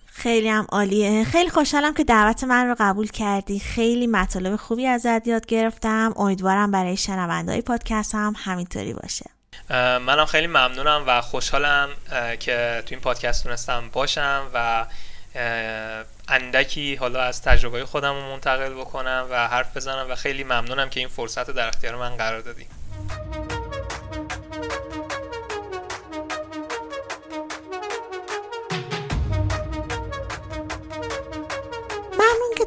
[0.05, 1.23] خیلی هم عالیه.
[1.23, 3.59] خیلی خوشحالم که دعوت من رو قبول کردی.
[3.59, 6.13] خیلی مطالب خوبی ازت یاد گرفتم.
[6.15, 9.25] امیدوارم برای شنوندهای پادکست هم همینطوری باشه.
[9.77, 11.89] منم خیلی ممنونم و خوشحالم
[12.39, 14.85] که تو این پادکست تونستم باشم و
[16.27, 20.99] اندکی حالا از تجربه خودم رو منتقل بکنم و حرف بزنم و خیلی ممنونم که
[20.99, 22.67] این فرصت در اختیار من قرار دادی.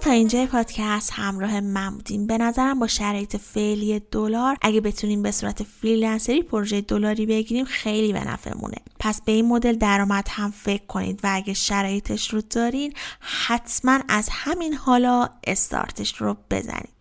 [0.04, 5.30] تا اینجای پادکست همراه من بودیم به نظرم با شرایط فعلی دلار اگه بتونیم به
[5.30, 8.76] صورت فریلنسری پروژه دلاری بگیریم خیلی به نفعمونه.
[8.98, 14.28] پس به این مدل درآمد هم فکر کنید و اگه شرایطش رو دارین حتما از
[14.32, 16.94] همین حالا استارتش رو بزنید.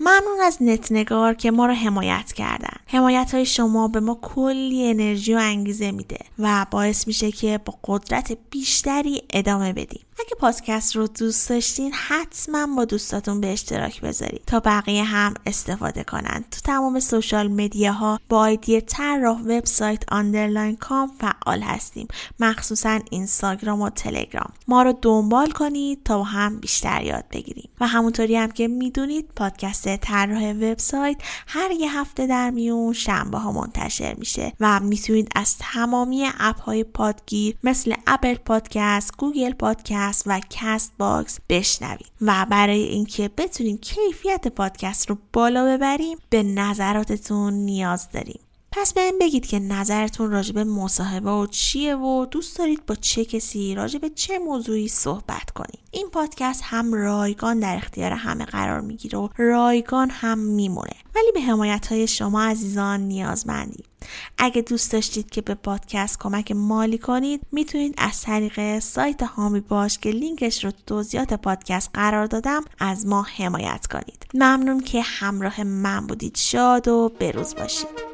[0.00, 2.76] ممنون از نتنگار که ما رو حمایت کردن.
[2.86, 7.74] حمایت های شما به ما کلی انرژی و انگیزه میده و باعث میشه که با
[7.84, 10.00] قدرت بیشتری ادامه بدیم.
[10.18, 16.04] اگه پادکست رو دوست داشتین حتما با دوستاتون به اشتراک بذارید تا بقیه هم استفاده
[16.04, 16.44] کنند.
[16.50, 22.08] تو تمام social media ها با آیدی طراح وبسایت underline com فعال هستیم
[22.40, 24.52] مخصوصا اینستاگرام و تلگرام.
[24.68, 27.68] ما رو دنبال کنید تا با هم بیشتر یاد بگیریم.
[27.80, 31.16] و همونطوری هم که می‌دونید پادکست طراح وبسایت
[31.46, 36.84] هر یه هفته در میون شنبه ها منتشر میشه و می‌تونید از تمامی اپ های
[36.84, 42.10] پادگیر مثل Apple Podcast Google Podcast و Castbox بشنوید.
[42.20, 48.40] و برای اینکه بتونیم کیفیت پادکست رو بالا ببریم به نظراتتون نیاز داریم.
[48.76, 52.94] پس به این بگید که نظرتون راجع به مصاحبه و چیه و دوست دارید با
[52.94, 55.78] چه کسی راجع به چه موضوعی صحبت کنید.
[55.90, 60.92] این پادکست هم رایگان در اختیار همه قرار می‌گیره و رایگان هم میمونه.
[61.14, 63.84] ولی به حمایت های شما عزیزان نیازمندیم
[64.38, 69.98] اگه دوست داشتید که به پادکست کمک مالی کنید می‌تونید از طریق سایت هامی باش
[69.98, 74.26] که لینکش رو تو توضیحات پادکست قرار دادم از ما حمایت کنید.
[74.34, 76.36] ممنون که همراه من بودید.
[76.36, 78.13] شاد و بروز باشید.